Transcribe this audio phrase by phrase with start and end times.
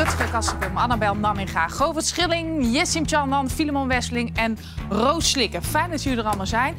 [0.00, 5.62] Rutger Kastrikum, Annabel Nanninga, Govert Schilling, Jessim Chandan, Filemon Wesseling en Roos Slikken.
[5.62, 6.76] Fijn dat jullie er allemaal zijn.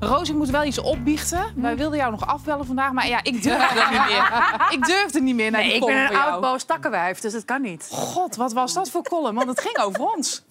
[0.00, 1.52] Roos, ik moet wel iets opbiechten.
[1.56, 4.50] Wij wilden jou nog afbellen vandaag, maar ja, ik durfde niet meer.
[4.78, 7.44] Ik durfde niet meer naar Nee, die ik ben een oud boos takkenwijf, dus dat
[7.44, 7.88] kan niet.
[7.90, 9.34] God, wat was dat voor column?
[9.34, 10.44] Want het ging over ons.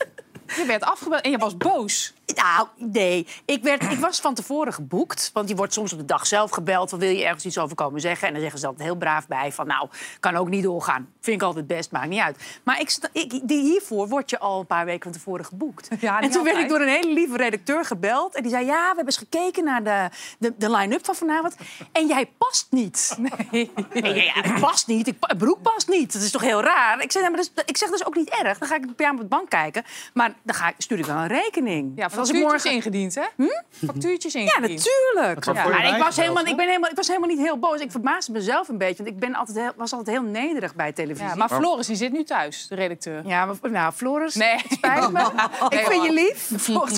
[0.56, 2.14] Je werd afgebeld en je was boos.
[2.36, 3.28] Nou, nee.
[3.46, 5.30] Ik, werd, ik was van tevoren geboekt.
[5.34, 6.90] Want je wordt soms op de dag zelf gebeld.
[6.90, 8.28] Van, wil je ergens iets over komen zeggen?
[8.28, 9.52] En dan zeggen ze altijd heel braaf bij.
[9.52, 11.10] Van, nou, kan ook niet doorgaan.
[11.20, 12.38] Vind ik altijd best, maakt niet uit.
[12.64, 15.88] Maar ik, ik, die hiervoor word je al een paar weken van tevoren geboekt.
[16.00, 18.36] Ja, en toen werd ik door een hele lieve redacteur gebeld.
[18.36, 20.10] En die zei, ja, we hebben eens gekeken naar de,
[20.40, 21.56] de, de line-up van vanavond.
[21.92, 23.18] En jij past niet.
[23.18, 23.72] Nee.
[24.34, 25.08] ja, het past niet.
[25.08, 26.14] Ik, broek past niet.
[26.14, 27.02] Dat is toch heel raar?
[27.02, 28.58] Ik zeg, nou, maar dat is, ik zeg, dat is ook niet erg.
[28.58, 29.84] Dan ga ik bij jou op de bank kijken.
[30.14, 31.92] Maar dan ga ik, stuur ik wel een rekening.
[31.96, 32.72] Ja, als ik factuurtjes morgen...
[32.72, 33.46] ingediend, hè?
[33.86, 34.62] Factuurtjes Ja, ingediend.
[34.62, 35.46] natuurlijk.
[35.46, 37.80] Ja, je maar ik, was helemaal, ik, ben helemaal, ik was helemaal niet heel boos.
[37.80, 39.04] Ik verbaasde mezelf een beetje.
[39.04, 41.28] Want ik ben altijd heel, was altijd heel nederig bij televisie.
[41.28, 43.28] Ja, maar Floris die zit nu thuis, de redacteur.
[43.28, 44.50] Ja, maar, nou, Floris, Nee.
[44.56, 45.20] het spijt me.
[45.80, 46.50] ik vind je lief.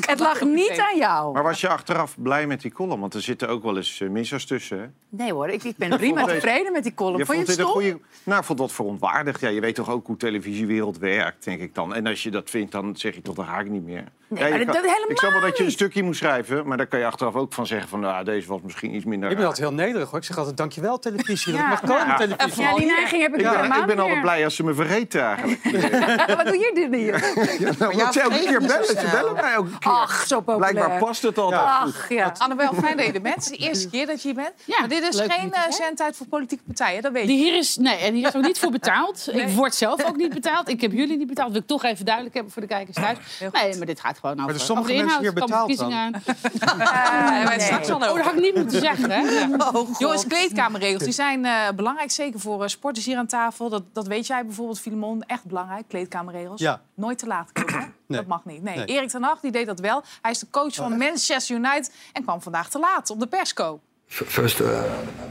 [0.07, 1.33] Het lag niet aan jou.
[1.33, 2.99] Maar was je achteraf blij met die column?
[2.99, 4.79] Want er zitten ook wel eens eh, missers tussen.
[4.79, 4.85] Hè?
[5.09, 7.17] Nee hoor, ik, ik ben prima tevreden met die column.
[7.17, 7.81] Je Vond je vond het stom?
[7.81, 7.99] goede...
[8.23, 9.39] Nou, ik vond dat verontwaardigd.
[9.41, 11.93] Ja, je weet toch ook hoe televisiewereld werkt, denk ik dan.
[11.95, 14.03] En als je dat vindt, dan zeg je toch, dat ga ik niet meer.
[14.27, 16.67] Nee, Ja, maar kan- dat helemaal ik snap wel dat je een stukje moet schrijven,
[16.67, 19.29] maar daar kan je achteraf ook van zeggen van, nou, deze was misschien iets minder
[19.29, 19.53] Ik ben raar.
[19.55, 20.19] altijd heel nederig hoor.
[20.19, 21.53] Ik zeg altijd dankjewel televisie.
[21.53, 22.17] Ja, Dat mag komen ja.
[22.17, 22.63] televisie.
[22.63, 24.21] Ja, die neiging heb ik Ik ben, helemaal ik ben altijd meer.
[24.23, 25.63] blij als ze me vergeten eigenlijk.
[26.37, 27.33] Wat doe je dit hier?
[27.79, 29.91] Nou, want ze elke keer bellen, ze bellen mij elke keer.
[29.91, 30.71] Ach, zo populair.
[30.73, 31.93] Blijkbaar past het altijd goed.
[31.95, 32.33] Ach, ja.
[32.37, 33.35] Annabel, fijn dat je er bent.
[33.35, 34.53] Het is de eerste keer dat je hier bent.
[34.65, 37.27] Ja, maar dit is geen eh, zendtijd voor politieke partijen, dat weet je.
[37.27, 39.27] Die hier is, nee, en hier is ook niet voor betaald.
[39.33, 39.41] Nee.
[39.45, 40.69] Ik word zelf ook niet betaald.
[40.69, 41.51] Ik heb jullie niet betaald.
[41.51, 43.17] wil ik toch even duidelijk hebben voor de kijkers thuis.
[43.53, 45.33] Nee, maar dit gaat gewoon over, er sommige over de mensen inhoud.
[45.35, 46.21] hier Er betaald verkiezingen aan.
[47.43, 48.15] Eh, wij straks al Oh, over.
[48.17, 49.19] dat had ik niet moeten zeggen, hè?
[49.21, 49.47] Ja.
[49.99, 53.69] Jongens, kleedkamerregels die zijn eh, belangrijk, zeker voor eh, sporters hier aan tafel.
[53.69, 55.23] Dat, dat weet jij bijvoorbeeld, Filemon.
[55.23, 56.61] Echt belangrijk, kleedkamerregels.
[56.61, 56.81] Ja.
[56.95, 57.73] Nooit te laat komen.
[57.73, 57.79] hè?
[57.79, 58.19] Nee.
[58.19, 58.63] Dat mag niet.
[58.63, 58.75] Nee.
[58.75, 58.85] Nee.
[58.85, 60.03] Erik ten Hag die deed dat wel.
[60.21, 63.79] Hij is de coach van Manchester United en kwam vandaag te laat op de persco.
[64.07, 64.69] First, uh, I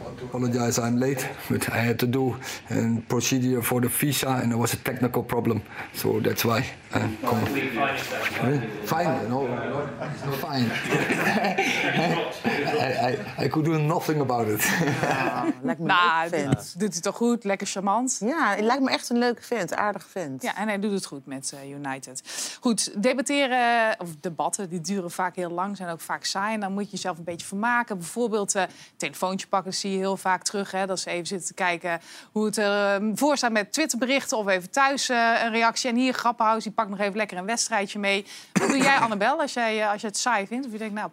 [0.03, 0.81] want to apologize.
[0.81, 2.35] I'm late, but I had to do
[2.71, 5.63] a procedure for the visa, and there was a technical problem,
[5.95, 6.65] so that's why.
[6.95, 7.03] Uh.
[8.41, 8.61] Huh?
[8.85, 10.71] Fine, no, no, it's not fine.
[12.81, 14.71] I, I, I could do nothing about it.
[15.63, 18.17] Lijkt me Nou, leuk doet, hij toch goed, lekker charmant.
[18.21, 20.43] Ja, het lijkt me echt een leuke vent, aardig vent.
[20.43, 22.23] Ja, en hij doet het goed met eh, United.
[22.61, 26.55] Goed, debatteren, of debatten, die duren vaak heel lang, zijn ook vaak saai.
[26.55, 27.99] En dan moet je jezelf een beetje vermaken.
[27.99, 28.63] Bijvoorbeeld eh
[28.97, 30.71] telefoontje pakken, zie je heel vaak terug.
[30.71, 32.01] Hè, dat ze even zitten te kijken
[32.33, 34.39] hoe het ervoor staat met Twitterberichten...
[34.39, 35.91] of even thuis eh, een reactie.
[35.91, 38.27] En hier, Grappenhuis, die pakt nog even lekker een wedstrijdje mee.
[38.53, 40.67] Wat doe jij, Annabel, als, jij, eh, als je het saai vindt?
[40.67, 41.11] Of je denkt, nou,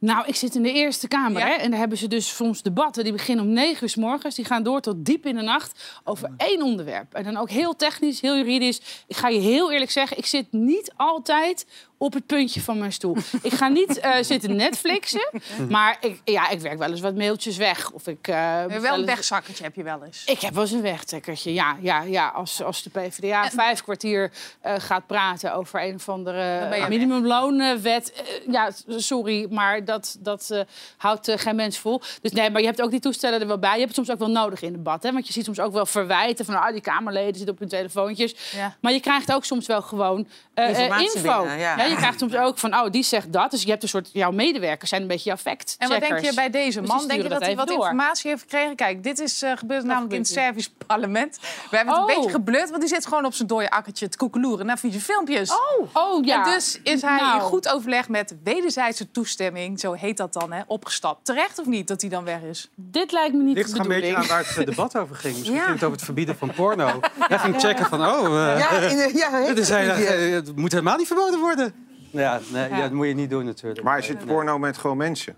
[0.00, 1.40] Nou, ik zit in de Eerste Kamer.
[1.40, 1.46] Ja?
[1.46, 1.52] Hè?
[1.52, 3.04] En daar hebben ze dus soms debatten.
[3.04, 4.34] Die beginnen om negen uur s morgens.
[4.34, 7.14] Die gaan door tot diep in de nacht over één onderwerp.
[7.14, 9.04] En dan ook heel technisch, heel juridisch.
[9.06, 11.66] Ik ga je heel eerlijk zeggen, ik zit niet altijd
[12.02, 13.16] op het puntje van mijn stoel.
[13.42, 15.30] ik ga niet eh, zitten Netflixen.
[15.68, 17.90] Maar ik, ja, ik werk wel eens wat mailtjes weg.
[17.90, 20.24] Of ik, eh, wel een wegzakkertje heb je wel eens.
[20.24, 21.76] ik heb wel eens een wegtrekkertje, ja.
[21.80, 22.28] ja, ja.
[22.28, 28.22] Als, als de PvdA vijf kwartier eh, gaat praten over een of andere minimumloonwet.
[28.50, 30.60] ja, sorry, maar dat, dat eh,
[30.96, 32.00] houdt eh, geen mens vol.
[32.22, 33.72] Dus nee, maar je hebt ook die toestellen er wel bij.
[33.72, 35.02] Je hebt het soms ook wel nodig in debat.
[35.02, 35.12] Hè?
[35.12, 36.54] Want je ziet soms ook wel verwijten van...
[36.54, 38.34] Ah, die Kamerleden zitten op hun telefoontjes.
[38.56, 38.76] Ja.
[38.80, 40.68] Maar je krijgt ook soms wel gewoon eh,
[41.00, 41.40] info.
[41.40, 41.84] binnen, ja.
[41.84, 43.50] je krijgt soms ook van, oh, die zegt dat.
[43.50, 44.10] Dus je hebt een soort...
[44.12, 47.08] Jouw medewerkers zijn een beetje jouw fact En wat denk je bij deze Dus man?
[47.08, 47.76] Denk je dat dat hij wat door.
[47.76, 48.76] informatie heeft gekregen?
[48.76, 51.38] Kijk, dit is gebeurd namelijk in het Servisch parlement.
[51.70, 52.16] We hebben het een Oh.
[52.16, 55.50] beetje geblut, want die zit gewoon op zijn dode akkertje te koekeloeren naar filmpjes.
[55.52, 56.46] Oh, oh ja.
[56.46, 57.34] En dus is hij Nou.
[57.34, 61.24] in goed overleg met wederzijdse toestemming, zo heet dat dan, hè, opgestapt.
[61.24, 62.70] Terecht of niet dat hij dan weg is?
[62.74, 64.30] Dit lijkt me niet Ligt de er een beetje bedoeling.
[64.32, 65.34] aan waar het eh, debat over ging.
[65.34, 65.60] Misschien Ja.
[65.62, 67.00] ging het over het verbieden van porno.
[67.18, 70.96] Hij ging checken van, oh, eh, Ja, in de, ja, is eh, het moet helemaal
[70.96, 71.74] niet verboden worden.
[72.10, 72.80] Ja, nee, ja.
[72.80, 73.82] dat moet je niet doen natuurlijk.
[73.82, 75.36] Maar is het porno met gewoon mensen?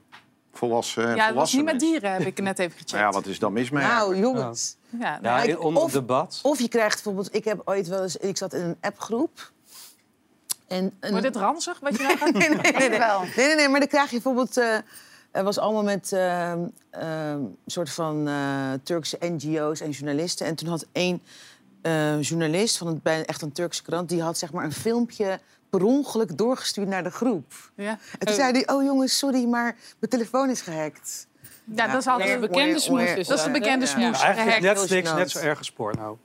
[0.55, 2.93] Volwassen, Ja, het was niet met dieren, heb ik net even gecheckt.
[2.93, 3.85] Nou ja, wat is dan mis mee?
[3.87, 4.77] Nou, jongens.
[5.01, 6.39] Ja, Ja, nou, onder Of- debat.
[6.43, 7.35] Of je krijgt bijvoorbeeld...
[7.35, 8.17] Ik heb ooit wel eens...
[8.17, 9.51] Ik zat in een appgroep.
[10.73, 12.99] En een, Wordt dit ranzig, wat je nou gaat nee, nee, nee, nee.
[12.99, 14.57] nee, nee, nee, maar dan krijg je bijvoorbeeld...
[14.57, 14.77] eh
[15.33, 17.35] het was allemaal met eh,
[17.67, 20.47] soort van eh, Turkse NGO's en journalisten.
[20.47, 21.23] En toen had één
[21.83, 24.09] eh, journalist van een, bij echt een Turkse krant...
[24.09, 25.41] die had zeg maar een filmpje
[25.71, 27.53] per ongeluk doorgestuurd naar de groep.
[27.75, 27.99] Ja.
[28.19, 31.27] En toen zei hij, oh jongens, sorry, maar mijn telefoon is gehackt.
[31.65, 34.23] ja, dat is altijd een bekende smoes is Dat is de dat, bekende smoes.
[34.23, 34.63] Eigenlijk gehackt.
[34.63, 36.19] Netflix Heel net zo erg als porno.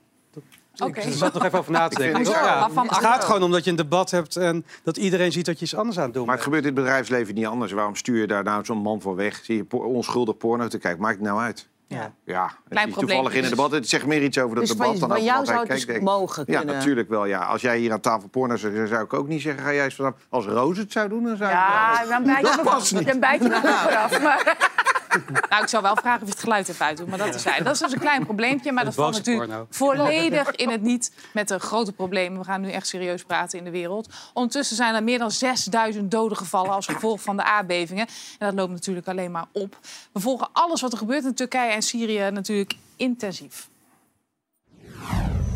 [0.80, 1.00] Oké.
[1.00, 2.16] Ik zat nog even over na te denken.
[2.26, 5.32] vind het- Ja, het gaat gewoon om dat je een debat hebt en dat iedereen
[5.32, 6.56] ziet dat je iets anders aan het doen Maar het bent.
[6.56, 7.72] gebeurt in het bedrijfsleven niet anders.
[7.72, 9.40] Waarom stuur je daar nou zo'n man voor weg?
[9.44, 11.02] Zie je po- onschuldig porno te kijken?
[11.02, 11.68] Maakt het nou uit?
[11.90, 12.12] Ja.
[12.26, 13.72] Ja, het Klein is toevallig in het debat.
[13.72, 15.82] Het zegt meer iets over dat Dus debat van, dan over jou zou het kijkt,
[15.82, 16.04] dus denk ik.
[16.14, 16.76] mogen Ja, kunnen.
[16.76, 17.26] natuurlijk wel.
[17.26, 17.40] Ja.
[17.46, 19.64] Als jij hier aan tafel porno zou zeggen, zou ik ook niet zeggen...
[19.64, 20.14] ga jij eens vanaf...
[20.30, 21.56] Als Roos het zou doen, dan zou ik...
[21.56, 23.08] Ja, dan bijt je me niet.
[23.08, 24.22] dan bijt je me vooraf.
[24.22, 24.72] Maar
[25.50, 27.64] Nou, ik zou wel vragen of je het geluid even uitdoet, maar dat is hij.
[27.64, 29.68] Dat is dus een klein probleempje, maar dat valt natuurlijk porno.
[29.70, 32.40] volledig in het niet met de grote problemen.
[32.40, 34.10] We gaan nu echt serieus praten in de wereld.
[34.34, 38.08] Ondertussen zijn er meer dan 6000 doden gevallen als gevolg van de aardbevingen.
[38.40, 39.78] En dat loopt natuurlijk alleen maar op.
[40.12, 43.70] We volgen alles wat er gebeurt in Turkije en Syrië natuurlijk intensief.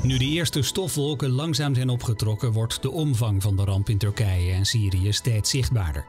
[0.04, 4.54] Nu de eerste stofwolken langzaam zijn opgetrokken, wordt de omvang van de ramp in Turkije
[4.54, 6.06] en Syrië steeds zichtbaarder.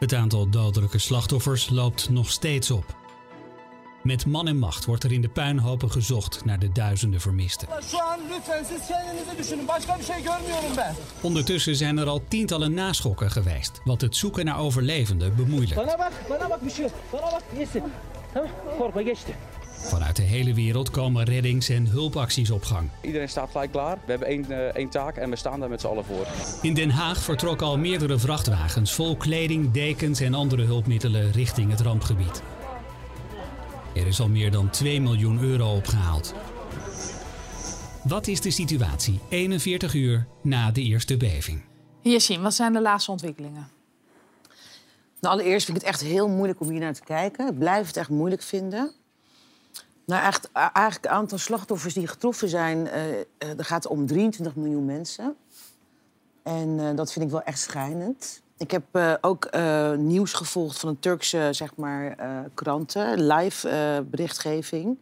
[0.00, 2.84] Het aantal dodelijke slachtoffers loopt nog steeds op.
[4.02, 7.68] Met man en macht wordt er in de puinhopen gezocht naar de duizenden vermisten.
[11.20, 15.82] Ondertussen zijn er al tientallen naschokken geweest, wat het zoeken naar overlevenden bemoeilijkt.
[19.82, 22.88] Vanuit de hele wereld komen reddings- en hulpacties op gang.
[23.02, 23.98] Iedereen staat gelijk klaar.
[24.04, 26.26] We hebben één, eh, één taak en we staan daar met z'n allen voor.
[26.62, 31.80] In Den Haag vertrokken al meerdere vrachtwagens vol kleding, dekens en andere hulpmiddelen richting het
[31.80, 32.42] rampgebied.
[33.94, 36.34] Er is al meer dan 2 miljoen euro opgehaald.
[38.04, 41.62] Wat is de situatie 41 uur na de eerste beving?
[42.00, 43.68] Yassin, wat zijn de laatste ontwikkelingen?
[45.20, 47.48] Nou, allereerst vind ik het echt heel moeilijk om hier naar te kijken.
[47.48, 48.92] Ik blijf het echt moeilijk vinden.
[50.10, 50.22] Nou,
[50.56, 52.88] a- eigenlijk het aantal slachtoffers die getroffen zijn...
[52.88, 55.36] eh, er gaat om 23 miljoen mensen.
[56.42, 58.42] En eh, dat vind ik wel echt schrijnend.
[58.56, 59.50] Ik heb ook
[59.96, 62.16] nieuws gevolgd van een Turkse zeg maar,
[62.54, 64.98] kranten, live berichtgeving.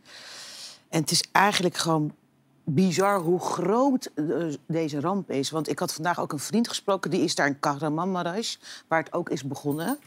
[0.89, 2.15] En het is eigenlijk gewoon
[2.75, 4.25] bizar hoe groot eh,
[4.67, 5.51] deze ramp is.
[5.51, 9.13] Want ik had vandaag ook een vriend gesproken, die is daar in Kahramanmaraş, waar het
[9.13, 9.99] ook is begonnen.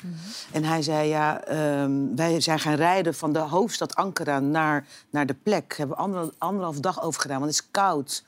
[0.52, 5.26] En hij zei, ja, ehm, wij zijn gaan rijden van de hoofdstad Ankara naar, naar
[5.26, 5.74] de plek.
[5.78, 8.24] Hebben we ander, anderhalf dag over gedaan, want het is koud.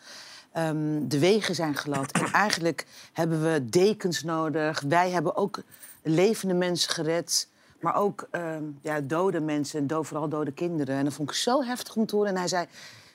[0.52, 2.12] Ehm, de wegen zijn glad.
[2.12, 4.84] En eigenlijk hebben we dekens nodig.
[4.88, 5.62] Wij hebben ook
[6.02, 7.48] levende mensen gered.
[7.80, 10.98] Maar ook ehm, ja, dode mensen, vooral dode kinderen.
[10.98, 12.32] En dat vond ik zo heftig om te horen.
[12.32, 12.66] En hij zei,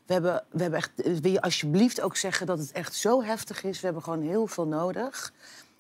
[0.09, 3.65] we hebben, we hebben echt, wil je alsjeblieft ook zeggen dat het echt zo heftig
[3.65, 3.81] is.
[3.81, 5.33] We hebben gewoon heel veel nodig.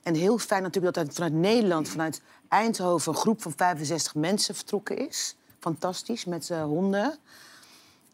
[0.03, 3.13] En heel fijn natuurlijk dat vanuit Nederland, vanuit Eindhoven...
[3.13, 5.37] een groep van 65 mensen vertrokken is.
[5.59, 7.19] Fantastisch, met eh, honden.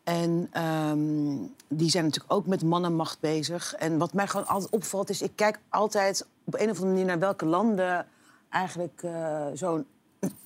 [0.05, 1.37] En ehm,
[1.69, 3.75] die zijn natuurlijk ook met mannenmacht bezig.
[3.75, 5.22] En wat mij gewoon altijd opvalt is...
[5.22, 8.06] ik kijk altijd op een of andere manier naar welke landen...
[8.50, 9.84] eigenlijk eh, zo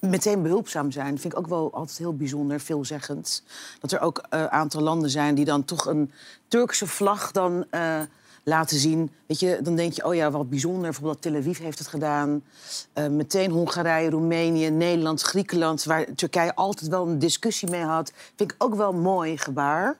[0.00, 1.18] meteen behulpzaam zijn.
[1.18, 3.42] Vind ik ook wel altijd heel bijzonder, veelzeggend.
[3.80, 6.12] Dat er ook een aantal landen zijn die dan toch een
[6.48, 7.64] Turkse vlag dan...
[7.70, 8.00] eh,
[8.48, 9.10] laten zien.
[9.26, 10.82] Weet je, dan denk je, oh ja, wat bijzonder.
[10.82, 12.42] Bijvoorbeeld Tel Aviv heeft het gedaan.
[12.92, 15.84] Eh, meteen Hongarije, Roemenië, Nederland, Griekenland...
[15.84, 18.12] waar Turkije altijd wel een discussie mee had.
[18.36, 19.96] Vind ik ook wel een mooi gebaar.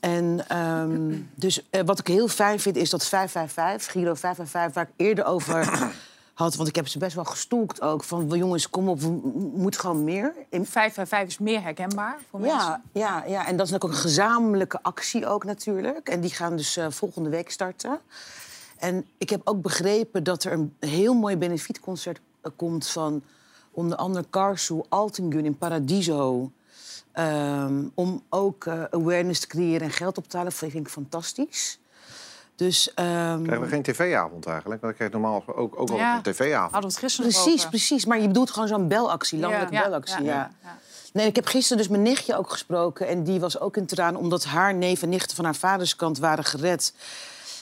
[0.00, 4.74] En ehm, dus eh, wat ik heel fijn vind is dat 555, Giro 555...
[4.74, 5.90] waar ik eerder over
[6.34, 8.04] had, want ik heb ze best wel gestoeld ook...
[8.04, 10.34] van jongens, kom op, we m- moeten gewoon meer.
[10.48, 12.58] In 555 is meer herkenbaar voor mensen.
[12.58, 16.08] ja, ja, ja, en dat is ook een gezamenlijke actie ook natuurlijk.
[16.08, 18.00] En die gaan dus eh, volgende week starten.
[18.78, 23.22] En ik heb ook begrepen dat er een heel mooi benefietconcert eh, komt van
[23.70, 26.50] onder andere Karsu Altingun in Paradiso.
[27.12, 30.52] Ehm, om ook eh, awareness te creëren en geld op te halen.
[30.52, 31.78] Dat vind ik fantastisch.
[32.60, 34.80] Dus, ehm, Krijgen we geen tv-avond eigenlijk?
[34.80, 36.16] Want ik krijg normaal ook, ook wel Ja.
[36.16, 36.72] een tv-avond.
[36.72, 37.70] Hadden we het gisteren nog Precies, over.
[37.70, 38.04] precies.
[38.04, 39.82] Maar je bedoelt gewoon zo'n belactie, landelijke Ja.
[39.84, 40.22] belactie.
[40.24, 40.78] Ja, Ja, ja, ja.
[41.12, 43.08] Nee, ik heb gisteren dus mijn nichtje ook gesproken.
[43.08, 46.44] En die was ook in traan omdat haar neef en nichten van haar vaderskant waren
[46.44, 46.94] gered.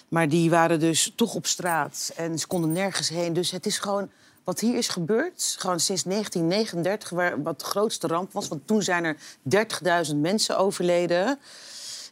[0.09, 3.33] Maar die waren dus toch op straat en ze konden nergens heen.
[3.33, 4.11] Dus het is gewoon
[4.45, 8.49] wat hier is gebeurd, gewoon sinds 1939, waar, wat de grootste ramp was.
[8.49, 11.39] Want toen zijn er 30.000 mensen overleden.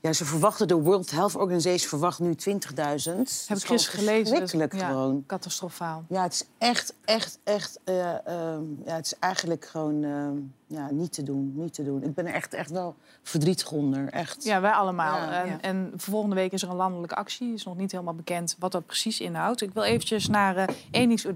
[0.06, 2.54] Ja, ze verwachten, de World Health Organization verwacht nu 20.000.
[2.76, 4.26] Heb ik gisteren gelezen.
[4.36, 5.24] Verschrikkelijk Ja, gewoon.
[5.26, 6.04] Catastrofaal.
[6.08, 7.78] Ja, het is echt, echt, echt...
[7.84, 10.36] eh, ehm, ja, het is eigenlijk gewoon ehm,
[10.66, 12.02] ja, niet te doen, niet te doen.
[12.02, 14.44] Ik ben er echt, echt wel verdrietig onder, echt.
[14.44, 15.16] Ja, wij allemaal.
[15.16, 15.44] Ja.
[15.44, 17.52] En, en volgende week is er een landelijke actie.
[17.52, 19.60] is nog niet helemaal bekend wat dat precies inhoudt.
[19.60, 21.26] Ik wil eventjes naar eh Enix.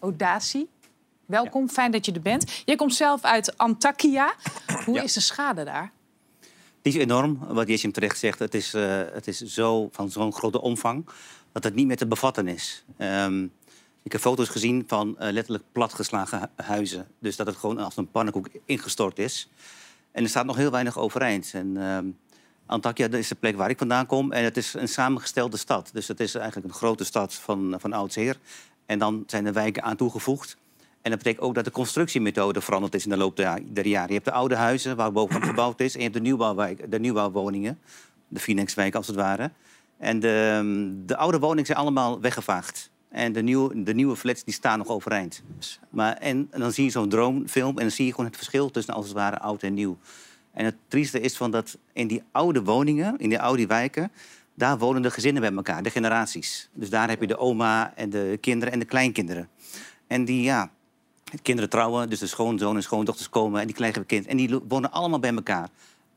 [0.00, 0.68] Audaci.
[1.26, 2.62] Welkom, fijn dat je er bent.
[2.64, 4.32] Jij komt zelf uit Antakya.
[4.84, 5.02] Hoe Ja.
[5.02, 5.92] is de schade daar?
[6.82, 8.38] Die is enorm, wat Jessim terecht zegt.
[8.38, 11.08] Het is, eh, het is zo, van zo'n grote omvang
[11.52, 12.84] dat het niet meer te bevatten is.
[12.96, 13.44] Ehm,
[14.02, 17.06] ik heb foto's gezien van eh, letterlijk platgeslagen hu- huizen.
[17.18, 19.50] Dus dat het gewoon als een pannenkoek ingestort is.
[20.12, 21.50] En er staat nog heel weinig overeind.
[21.54, 22.06] En, ehm,
[22.66, 24.32] Antakya is de plek waar ik vandaan kom.
[24.32, 25.90] En het is een samengestelde stad.
[25.92, 28.38] Dus het is eigenlijk een grote stad van, van oudsher.
[28.86, 30.56] En dan zijn er wijken aan toegevoegd.
[31.02, 34.08] En dat betekent ook dat de constructiemethode veranderd is in de loop der jaren.
[34.08, 35.94] Je hebt de oude huizen waar bovenop gebouwd is...
[35.94, 37.78] en je hebt de, de nieuwbouwwoningen,
[38.28, 39.50] de Phoenixwijk als het ware.
[39.98, 42.90] En de, de oude woningen zijn allemaal weggevaagd.
[43.08, 45.42] En de nieuwe, de nieuwe flats die staan nog overeind.
[45.90, 48.70] Maar, en, en dan zie je zo'n droomfilm en dan zie je gewoon het verschil
[48.70, 49.98] tussen als het ware oud en nieuw.
[50.52, 54.12] En het trieste is van dat in die oude woningen, in die oude wijken,
[54.54, 56.68] daar wonen de gezinnen bij elkaar, de generaties.
[56.72, 59.48] Dus daar heb je de oma en de kinderen en de kleinkinderen.
[60.06, 60.70] En die, ja,
[61.42, 64.26] kinderen trouwen, dus de schoonzoon en schoondochters komen en die krijgen een kind.
[64.26, 65.68] En die wonen allemaal bij elkaar.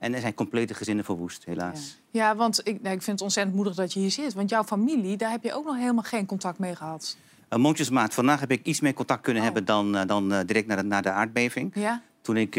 [0.04, 1.98] En er zijn complete gezinnen verwoest, helaas.
[2.12, 4.34] Ja, want ik, nou, ik vind het ontzettend moedig dat je hier zit.
[4.34, 7.18] Want jouw familie, daar heb je ook nog helemaal geen contact mee gehad.
[7.50, 10.68] Uh, mondjesmaat, vandaag heb ik iets meer contact kunnen hebben dan, eh, dan eh, direct
[10.68, 11.72] na de, na de aardbeving.
[11.76, 12.02] Ja?
[12.22, 12.54] Toen ik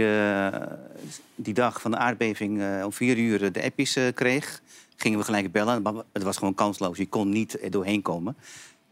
[1.35, 4.63] die dag van de aardbeving om vier uur de appjes kreeg,
[4.97, 5.83] gingen we gelijk bellen.
[5.83, 6.97] Maar het was gewoon kansloos.
[6.97, 8.37] Je kon niet er doorheen komen.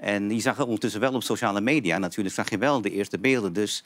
[0.03, 1.99] En je zag het ondertussen wel op sociale media.
[1.99, 3.53] Natuurlijk zag je wel de eerste beelden.
[3.53, 3.85] Dus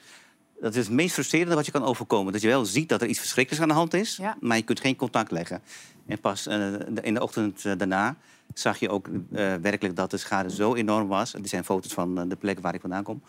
[0.61, 2.33] dat is het meest frustrerende wat je kan overkomen.
[2.33, 4.37] Dat je wel ziet dat er iets verschrikkelijks aan de hand is, Ja.
[4.39, 5.61] maar je kunt geen contact leggen.
[6.07, 8.15] En pas eh, in de ochtend eh, daarna
[8.53, 11.31] zag je ook eh, werkelijk dat de schade zo enorm was.
[11.31, 13.21] Dit zijn foto's van de plek waar ik vandaan kom.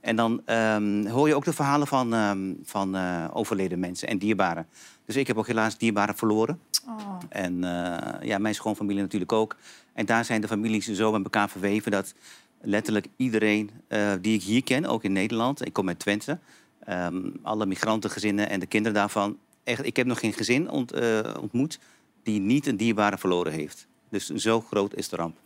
[0.00, 2.96] En dan ehm, hoor je ook de verhalen van, ehm, van
[3.32, 4.66] overleden mensen en dierbaren.
[5.08, 6.60] Dus ik heb ook helaas dierbaren verloren.
[6.86, 7.18] Oh.
[7.28, 9.56] En eh, ja, mijn schoonfamilie natuurlijk ook.
[9.92, 12.14] En daar zijn de families zo met elkaar verweven dat
[12.60, 16.38] letterlijk iedereen eh, die ik hier ken, ook in Nederland, ik kom uit Twente,
[16.84, 21.20] ehm, alle migrantengezinnen en de kinderen daarvan, echt, ik heb nog geen gezin ont- eh,
[21.40, 21.78] ontmoet
[22.22, 23.86] die niet een dierbare verloren heeft.
[24.10, 25.36] Dus zo groot is de ramp.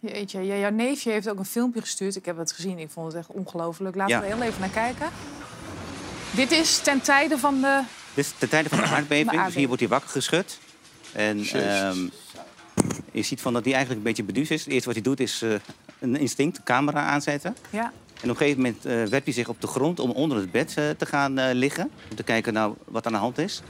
[0.00, 2.16] Jeetje, ja, jouw neefje heeft ook een filmpje gestuurd.
[2.16, 3.96] Ik heb het gezien, ik vond het echt ongelooflijk.
[3.96, 4.20] Laten Ja.
[4.20, 5.08] we er heel even naar kijken.
[6.34, 7.82] Dit is ten tijde van de...
[8.18, 10.58] Dus ten tijde van de aardbeving, dus hier wordt hij wakker geschud.
[11.12, 12.08] En ehm,
[13.12, 14.64] je ziet van dat hij eigenlijk een beetje beduusd is.
[14.64, 15.50] Het eerste wat hij doet is eh,
[15.98, 17.56] een instinct, een camera aanzetten.
[17.70, 17.92] Ja.
[18.22, 20.50] En op een gegeven moment eh werpt hij zich op de grond om onder het
[20.50, 21.90] bed eh, te gaan liggen.
[22.10, 23.62] Om te kijken nou, wat aan de hand is.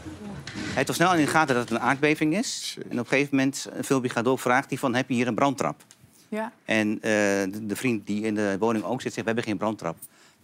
[0.53, 2.77] Hij heeft al snel in de gaten dat het een aardbeving is.
[2.79, 4.95] En op een gegeven moment, een filmpje gaat door, vraagt hij van...
[4.95, 5.85] heb je hier een brandtrap?
[6.29, 6.53] Ja.
[6.65, 9.27] En de, de vriend die in de woning ook zit, zegt...
[9.27, 9.97] we hebben geen brandtrap.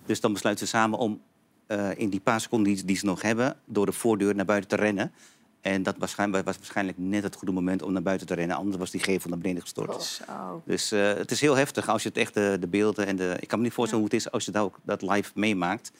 [0.06, 1.20] Dus dan besluiten ze samen om
[1.66, 3.56] eh, in die paar seconden die, ze nog hebben...
[3.64, 5.12] door de voordeur naar buiten te rennen.
[5.60, 8.56] En dat waarschijnlijk, was waarschijnlijk net het goede moment om naar buiten te rennen.
[8.56, 10.02] Anders was die gevel naar beneden gestort.
[10.02, 10.62] Zo.
[10.64, 13.36] Dus eh, het is heel heftig als je het echt de, de beelden en de.
[13.40, 15.92] Ik kan me niet voorstellen hoe het is als je dat, ook, dat live meemaakt.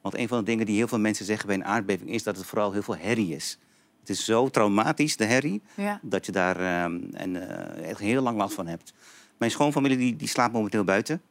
[0.00, 2.36] Want een van de dingen die heel veel mensen zeggen bij een aardbeving is dat
[2.36, 3.58] het vooral heel veel herrie is.
[4.00, 6.00] Het is zo traumatisch, de herrie, Ja.
[6.02, 8.92] dat je daar ehm, en, eh, echt heel lang last van hebt.
[9.36, 11.22] Mijn schoonfamilie die, die slaapt momenteel buiten.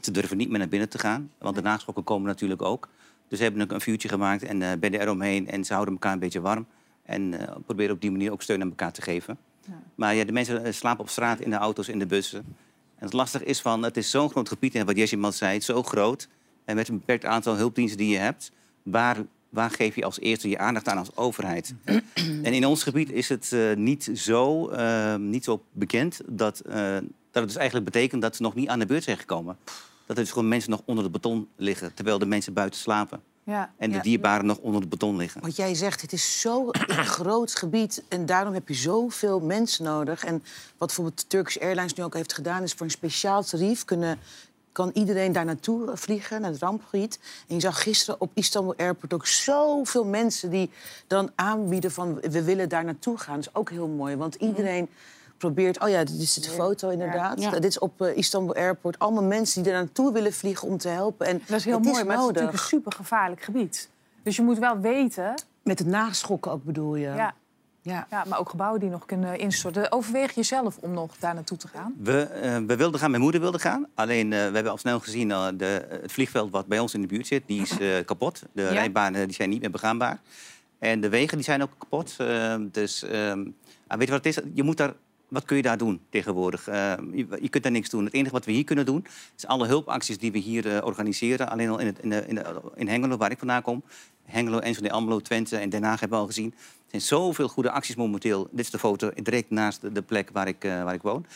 [0.00, 2.88] Ze durven niet meer naar binnen te gaan, want de naschokken komen natuurlijk ook.
[3.28, 6.18] Dus ze hebben een vuurtje gemaakt en eh bedden eromheen en ze houden elkaar een
[6.18, 6.66] beetje warm.
[7.04, 9.38] En eh, proberen op die manier ook steun aan elkaar te geven.
[9.94, 12.38] Maar ja, de mensen eh, slapen op straat, in de auto's, in de bussen.
[12.96, 15.82] En het lastige is van, het is zo'n groot gebied, en wat Jessica zei, zo
[15.82, 16.28] groot.
[16.64, 18.52] En met een beperkt aantal hulpdiensten die je hebt,
[18.82, 19.16] waar,
[19.48, 21.74] waar geef je als eerste je aandacht aan als overheid?
[22.42, 24.70] en in ons gebied is het niet, zo,
[25.16, 27.02] niet zo bekend dat, dat
[27.32, 29.56] het dus eigenlijk betekent dat ze nog niet aan de beurt zijn gekomen.
[30.06, 33.20] Dat er dus gewoon mensen nog onder de beton liggen, terwijl de mensen buiten slapen.
[33.44, 33.72] Ja.
[33.78, 34.02] En de Ja.
[34.02, 35.40] dierbaren nog onder de beton liggen.
[35.40, 36.68] Wat jij zegt, het is zo'n
[37.16, 40.24] groot gebied en daarom heb je zoveel mensen nodig.
[40.24, 40.34] En
[40.78, 44.18] wat bijvoorbeeld Turkish Airlines nu ook heeft gedaan, is voor een speciaal tarief kunnen,
[44.72, 47.18] kan iedereen daar naartoe vliegen, naar het rampgebied.
[47.48, 50.70] En je zag gisteren op Istanbul Airport ook zoveel mensen die
[51.06, 53.34] dan aanbieden van we willen daar naartoe gaan.
[53.34, 54.88] Dat is ook heel mooi, want iedereen
[55.44, 55.80] probeert...
[55.80, 57.40] Oh ja, dit is de foto inderdaad.
[57.40, 57.50] Ja.
[57.50, 58.98] Dit is op eh, Istanbul Airport.
[58.98, 61.26] Allemaal mensen die er naartoe willen vliegen om te helpen.
[61.26, 63.88] En Dat is heel het mooi, maar het is natuurlijk een super gevaarlijk gebied.
[64.22, 65.34] Dus je moet wel weten...
[65.62, 67.08] Met het naschokken ook bedoel je?
[67.08, 67.34] Ja.
[67.82, 68.06] Ja.
[68.10, 69.92] Ja, maar ook gebouwen die nog kunnen instorten.
[69.92, 71.94] Overweeg je zelf om nog daar naartoe te gaan?
[71.98, 73.86] We, eh, we wilden gaan, mijn moeder wilde gaan.
[73.94, 77.00] Alleen eh, we hebben al snel gezien, uh, de, het vliegveld wat bij ons in
[77.00, 78.42] de buurt zit, die is eh, kapot.
[78.52, 78.68] De Ja.
[78.68, 80.20] rijbanen die zijn niet meer begaanbaar.
[80.78, 82.16] En de wegen die zijn ook kapot.
[82.72, 83.44] Dus ehm,
[83.86, 84.42] ah, weet je wat het is?
[84.54, 84.92] Je moet daar,
[85.28, 86.68] wat kun je daar doen tegenwoordig?
[86.68, 88.04] Eh, je, je kunt daar niks doen.
[88.04, 91.50] Het enige wat we hier kunnen doen, is alle hulpacties die we hier eh, organiseren.
[91.50, 93.82] Alleen al in, het, in, de, in, de- in Hengelo, waar ik vandaan kom.
[94.24, 96.54] Hengelo, Enschede, Almelo, Twente en Den Haag hebben we al gezien.
[96.56, 98.48] Er zijn zoveel goede acties momenteel.
[98.50, 101.26] Dit is de foto direct naast de, de plek waar ik, eh, waar ik woon.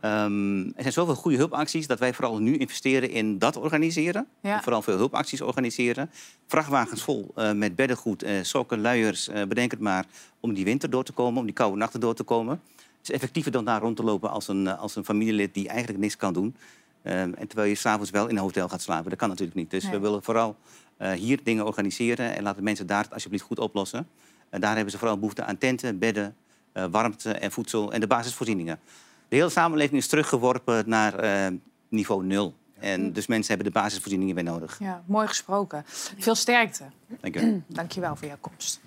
[0.00, 4.26] Ehm, er zijn zoveel goede hulpacties dat wij vooral nu investeren in dat organiseren.
[4.42, 4.62] Ja.
[4.62, 6.10] Vooral veel hulpacties organiseren.
[6.46, 10.04] Vrachtwagens vol met beddengoed, sokken, luiers, bedenk het maar.
[10.40, 12.60] Om die winter door te komen, om die koude nachten door te komen.
[13.06, 15.68] Het is effectiever dan daar rond te lopen als een, eh, als een familielid die
[15.68, 16.56] eigenlijk niks kan doen.
[17.02, 19.10] Ehm, en terwijl je s'avonds wel in een hotel gaat slapen.
[19.10, 19.70] Dat kan natuurlijk niet.
[19.70, 19.92] Dus Nee.
[19.92, 20.56] we willen vooral
[20.96, 22.36] eh, hier dingen organiseren.
[22.36, 24.08] En laten mensen daar het alsjeblieft goed oplossen.
[24.50, 26.36] En daar hebben ze vooral behoefte aan tenten, bedden,
[26.72, 28.78] eh, warmte en voedsel en de basisvoorzieningen.
[29.28, 31.52] De hele samenleving is teruggeworpen naar eh,
[31.88, 32.54] niveau nul.
[32.78, 34.78] En dus mensen hebben de basisvoorzieningen weer nodig.
[34.80, 35.82] Ja, mooi gesproken.
[36.18, 36.84] Veel sterkte.
[37.20, 37.60] Dank je.
[37.68, 38.80] Dank je wel voor jouw komst.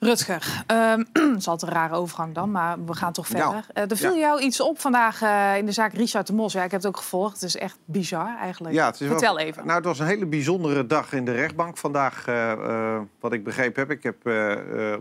[0.00, 0.98] Rutger, ehm,
[1.32, 3.34] het is altijd een rare overgang dan, maar we gaan toch Ja.
[3.38, 3.64] verder.
[3.72, 6.52] Eh, er viel jou iets op vandaag eh, in de zaak Richard de Mos.
[6.52, 7.34] Ja, ik heb het ook gevolgd.
[7.34, 8.74] Het is echt bizar eigenlijk.
[8.74, 9.62] Ja, het is Vertel wel, even.
[9.64, 13.80] Nou, het was een hele bijzondere dag in de rechtbank vandaag, eh, wat ik begrepen
[13.82, 13.90] heb.
[13.90, 14.16] Ik heb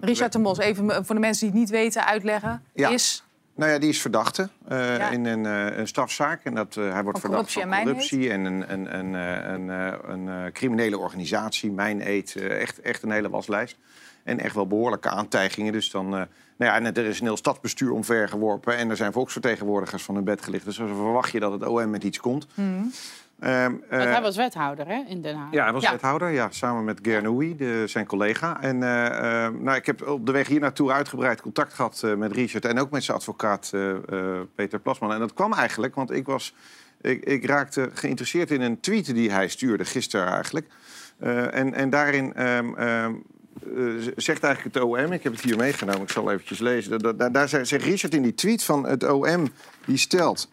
[0.03, 2.89] Richard de Mos, even voor de mensen die het niet weten uitleggen, Ja.
[2.89, 3.23] is...
[3.55, 5.09] Nou ja, die is verdachte Ja.
[5.09, 5.43] in een,
[5.79, 6.43] een strafzaak.
[6.43, 9.13] En dat, hij wordt Van verdacht corruptie van corruptie en een, een, een,
[9.69, 12.35] een, een, criminele organisatie, Mijn Eet.
[12.35, 13.77] echt, echt een hele waslijst.
[14.23, 15.71] En echt wel behoorlijke aantijgingen.
[15.71, 18.77] Dus dan, eh, nou ja, en er is een heel stadsbestuur omvergeworpen.
[18.77, 20.65] En er zijn volksvertegenwoordigers van hun bed gelicht.
[20.65, 22.47] Dus dan verwacht je dat het OM met iets komt.
[23.39, 25.51] Ehm, Want eh, hij was wethouder hè, in Den Haag.
[25.51, 28.61] ja, hij was wethouder, ja, samen met Gernoui, de, zijn collega.
[28.61, 32.13] En eh, eh, nou, ik heb op de weg hier naartoe uitgebreid contact gehad eh,
[32.13, 32.65] met Richard...
[32.65, 33.71] en ook met zijn advocaat
[34.55, 35.13] Peter Plasman.
[35.13, 36.53] En dat kwam eigenlijk, want ik, was,
[37.01, 40.67] ik, ik raakte geïnteresseerd in een tweet die hij stuurde, gisteren eigenlijk.
[41.19, 43.13] En, en daarin ehm, ehm,
[43.63, 46.99] eh, zegt eigenlijk het OM, ik heb het hier meegenomen, ik zal eventjes lezen...
[46.99, 49.47] Da- da- daar zegt Richard in die tweet van het OM,
[49.85, 50.49] die stelt...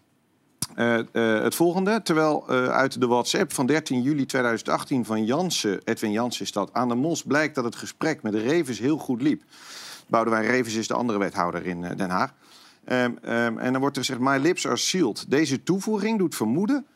[0.74, 6.12] Eh, eh, het volgende, terwijl uit de WhatsApp van 13 juli 2018 van Jansen, Edwin
[6.12, 9.42] Jansen is dat, aan de Mos blijkt dat het gesprek met Revens heel goed liep.
[10.06, 12.32] Boudewijn Revens is de andere wethouder in Den Haag.
[12.84, 15.24] Ehm, ehm, en dan wordt er gezegd, my lips are sealed.
[15.28, 16.86] Deze toevoeging doet vermoeden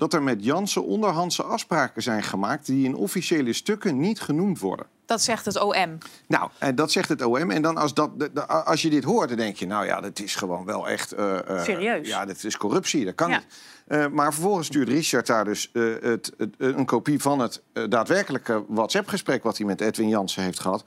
[0.00, 2.66] dat er met Jansen onderhandse afspraken zijn gemaakt...
[2.66, 4.86] die in officiële stukken niet genoemd worden.
[5.06, 5.98] Dat zegt het OM.
[6.28, 7.50] Nou, en dat zegt het OM.
[7.50, 9.66] En dan als, dat, de- de- als je dit hoort, dan denk je...
[9.66, 11.12] nou ja, dat is gewoon wel echt...
[11.12, 12.08] eh, eh, Serieus?
[12.08, 13.36] Ja, dat is corruptie, dat kan Ja.
[13.36, 13.46] niet.
[13.86, 17.84] Eh, maar vervolgens stuurt Richard daar dus eh, het, het- een kopie van het eh,
[17.88, 19.42] daadwerkelijke WhatsApp-gesprek...
[19.42, 20.84] wat hij met Edwin Jansen heeft gehad.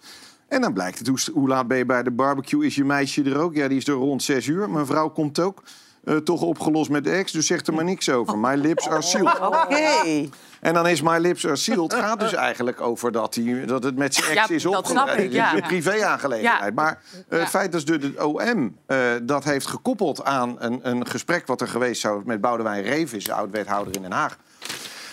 [0.47, 2.65] En dan blijkt het, hoe, hoe laat ben je bij de barbecue?
[2.65, 3.55] Is je meisje er ook?
[3.55, 4.69] Ja, die is er rond zes uur.
[4.69, 5.63] Mijn vrouw komt ook.
[6.03, 8.37] Eh, toch opgelost met de ex, dus zegt er maar niks over.
[8.37, 9.39] My lips are sealed.
[9.39, 10.29] Oké.
[10.61, 13.97] En dan is My Lips Are Sealed gaat dus eigenlijk over dat, hij, dat het
[13.97, 15.03] met zijn ex Ja, is dat opgelost.
[15.05, 15.55] snap ik, ja.
[15.55, 16.63] Een privé-aangelegenheid.
[16.63, 16.71] Ja.
[16.73, 21.07] Maar eh, het feit dat dus het OM eh, dat heeft gekoppeld aan een, een
[21.07, 24.37] gesprek wat er geweest zou met Boudewijn Revis, de oud-wethouder in Den Haag.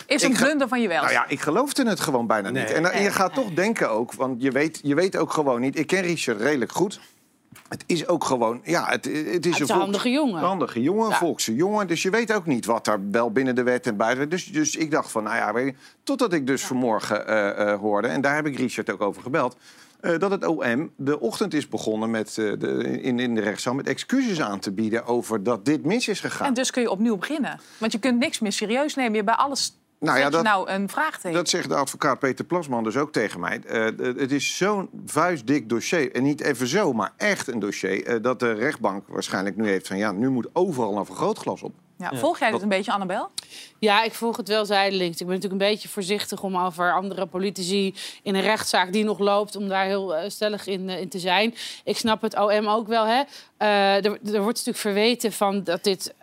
[0.06, 1.00] Is een blunder van je wel.
[1.00, 2.70] Nou ja, ik geloofde het gewoon bijna niet.
[2.72, 5.60] En, dan- en je gaat toch denken ook, want je weet, je weet ook gewoon
[5.60, 5.78] niet...
[5.78, 7.00] Ik ken Richard redelijk goed.
[7.70, 10.40] Het is ook gewoon, ja, het, het is Het een, volks- handige jongen.
[10.40, 11.16] handige jongen, Ja.
[11.16, 11.86] volkse jongen.
[11.86, 14.28] Dus je weet ook niet wat daar wel binnen de wet en buiten.
[14.28, 17.78] Dus, dus ik dacht van, nou ja, weet je, totdat ik dus vanmorgen eh, eh,
[17.80, 18.08] hoorde...
[18.08, 19.56] en daar heb ik Richard ook over gebeld...
[20.00, 23.74] eh, dat het OM de ochtend is begonnen met, de, in, in de rechtszaal...
[23.74, 26.46] met excuses aan te bieden over dat dit mis is gegaan.
[26.46, 27.60] En dus kun je opnieuw beginnen.
[27.78, 29.14] Want je kunt niks meer serieus nemen.
[29.14, 31.32] Je bij alles Nou ja, dat- nou een vraagteken.
[31.36, 33.60] Dat zegt de advocaat Peter Plasman dus ook tegen mij.
[33.66, 33.84] Eh,
[34.16, 36.14] het is zo'n vuistdik dossier.
[36.14, 38.06] En niet even zo, maar echt een dossier.
[38.06, 39.96] eh, dat de rechtbank waarschijnlijk nu heeft van...
[39.96, 41.74] ja, nu moet overal een vergrootglas op.
[42.00, 43.30] Ja, volg jij dit een beetje, Annabel?
[43.78, 45.20] Ja, ik volg het wel zijdelings.
[45.20, 49.18] Ik ben natuurlijk een beetje voorzichtig om over andere politici in een rechtszaak die nog
[49.18, 51.54] loopt, om daar heel eh, stellig in, eh, in te zijn.
[51.84, 53.06] Ik snap het OM ook wel.
[53.06, 53.22] Hè.
[53.56, 56.14] Eh, er, er wordt natuurlijk verweten van dat dit,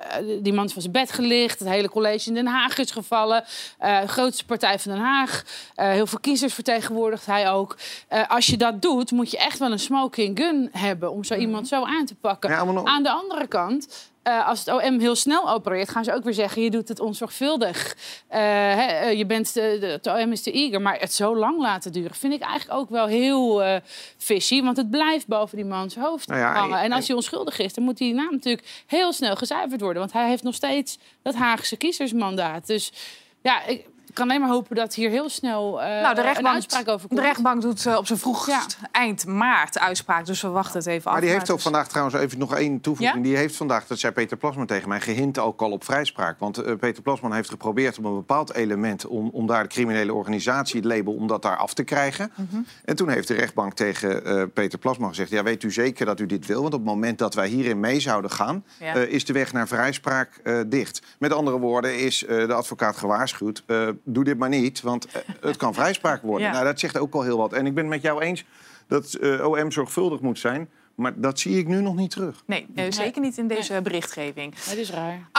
[0.41, 3.43] die man is van zijn bed gelicht, het hele college in Den Haag is gevallen,
[3.77, 5.43] Eh grootste partij van Den Haag,
[5.75, 7.77] Eh, heel veel kiezers vertegenwoordigt hij ook.
[8.07, 11.33] Eh, als je dat doet, moet je echt wel een smoking gun hebben om zo
[11.35, 12.49] iemand zo aan te pakken.
[12.49, 13.87] Ja, maar nog- Aan de andere kant.
[14.27, 16.99] Eh, als het OM heel snel opereert, gaan ze ook weer zeggen: je doet het
[16.99, 17.95] onzorgvuldig.
[18.27, 20.81] Eh, eh, je bent de, het OM is te eager.
[20.81, 23.75] Maar het zo lang laten duren, vind ik eigenlijk ook wel heel eh
[24.17, 24.61] fishy.
[24.61, 26.77] Want het blijft boven die mans hoofd Nou ja, hangen.
[26.77, 29.99] en- En als hij onschuldig is, dan moet die naam natuurlijk heel snel gezuiverd worden.
[29.99, 32.67] Want hij heeft nog steeds dat Haagse kiezersmandaat.
[32.67, 32.91] Dus
[33.41, 33.85] ja, ik
[34.17, 37.09] kan alleen maar hopen dat hier heel snel eh, nou, de een rechtbank, uitspraak over
[37.09, 37.27] de komt.
[37.27, 40.25] rechtbank doet eh, op zijn vroegst eind maart uitspraak.
[40.25, 41.11] Dus we wachten het even af.
[41.11, 43.17] Maar die heeft ook vandaag trouwens even nog één toevoeging.
[43.17, 43.29] Ja?
[43.29, 46.39] Die heeft vandaag, dat zei Peter Plasman tegen mij, gehint ook al op vrijspraak.
[46.39, 49.05] Want eh, Peter Plasman heeft geprobeerd om een bepaald element...
[49.05, 52.31] om, om daar de criminele organisatie, het label, om dat daar af te krijgen.
[52.35, 52.61] Mhm.
[52.85, 55.29] En toen heeft de rechtbank tegen eh, Peter Plasman gezegd...
[55.29, 56.61] ja, weet u zeker dat u dit wil?
[56.61, 58.63] Want op het moment dat wij hierin mee zouden gaan...
[58.79, 58.95] Ja.
[58.95, 61.01] eh, is de weg naar vrijspraak eh, dicht.
[61.19, 63.63] Met andere woorden is eh, de advocaat gewaarschuwd...
[64.13, 66.47] doe dit maar niet, want eh, het kan vrijspraak worden.
[66.47, 66.53] Ja.
[66.53, 67.53] Nou, dat zegt ook al heel wat.
[67.53, 68.45] En ik ben het met jou eens
[68.87, 70.69] dat eh, OM zorgvuldig moet zijn...
[70.97, 72.43] Maar dat zie ik nu nog niet terug.
[72.45, 74.55] Nee, eh, zeker niet in deze berichtgeving.
[74.55, 75.29] Dat is raar.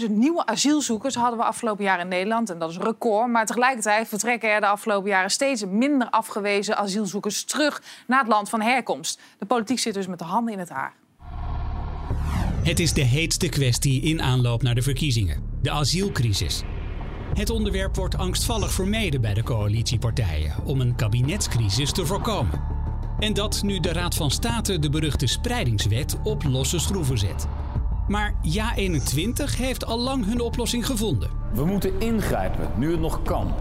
[0.00, 2.50] 48.000 48.000 nieuwe asielzoekers hadden we afgelopen jaar in Nederland.
[2.50, 3.28] En dat is een record.
[3.28, 8.48] Maar tegelijkertijd vertrekken er de afgelopen jaren steeds minder afgewezen asielzoekers terug naar het land
[8.48, 9.20] van herkomst.
[9.38, 10.92] De politiek zit dus met de handen in het haar.
[12.62, 16.62] Het is de heetste kwestie in aanloop naar de verkiezingen: de asielcrisis.
[17.34, 22.60] Het onderwerp wordt angstvallig vermeden bij de coalitiepartijen om een kabinetscrisis te voorkomen.
[23.18, 27.46] En dat nu de Raad van State de beruchte spreidingswet op losse schroeven zet.
[28.08, 31.30] Maar Ja21 heeft al lang hun oplossing gevonden.
[31.54, 33.54] We moeten ingrijpen nu het nog kan.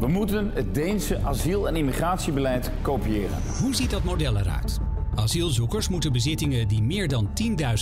[0.00, 3.38] We moeten het Deense asiel- en immigratiebeleid kopiëren.
[3.60, 4.80] Hoe ziet dat model eruit?
[5.24, 7.28] Asielzoekers moeten bezittingen die meer dan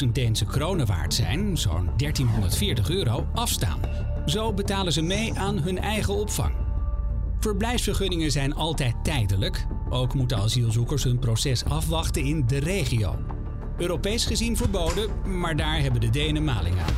[0.05, 3.81] 10.000 Deense kronen waard zijn, zo'n 1340 euro, afstaan.
[4.27, 6.55] Zo betalen ze mee aan hun eigen opvang.
[7.41, 9.67] Verblijfsvergunningen zijn altijd tijdelijk.
[9.91, 13.19] Ook moeten asielzoekers hun proces afwachten in de regio.
[13.79, 16.95] Europees gezien verboden, maar daar hebben de Denen maling aan.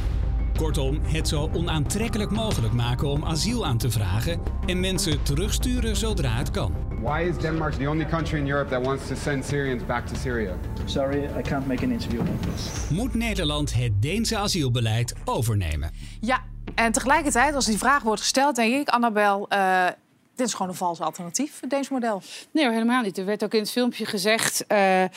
[0.57, 6.37] Kortom, het zo onaantrekkelijk mogelijk maken om asiel aan te vragen en mensen terugsturen zodra
[6.37, 6.75] het kan.
[7.03, 10.15] Why is Denmark the only country in Europe that wants to send Syrians back to
[10.15, 10.57] Syria?
[10.85, 12.91] Sorry, I can't make an interview on this.
[12.91, 15.91] Moet Nederland het Deense asielbeleid overnemen?
[16.21, 16.43] Ja,
[16.75, 19.87] en tegelijkertijd, als die vraag wordt gesteld, denk ik, Annabel, eh,
[20.35, 22.23] dit is gewoon een vals alternatief, het Deens model.
[22.51, 23.19] Nee, helemaal niet.
[23.19, 25.11] Er werd ook in het filmpje gezegd eh, eh,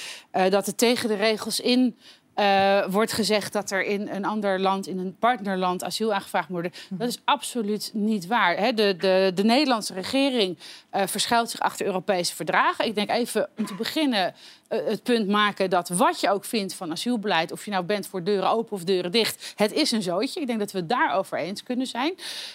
[0.50, 1.96] dat het tegen de regels in
[2.38, 6.62] eh, wordt gezegd dat er in een ander land, in een partnerland, asiel aangevraagd moet
[6.62, 6.80] worden.
[6.90, 8.58] Dat is absoluut niet waar.
[8.58, 8.74] Hè.
[8.74, 10.58] De, de, de Nederlandse regering
[10.90, 12.86] eh, verschuilt zich achter Europese verdragen.
[12.86, 14.34] Ik denk even om te beginnen
[14.68, 18.24] het punt maken dat wat je ook vindt van asielbeleid, of je nou bent voor
[18.24, 20.42] deuren open of deuren dicht, het is een zootje.
[20.42, 22.14] Ik denk dat we het daarover eens kunnen zijn.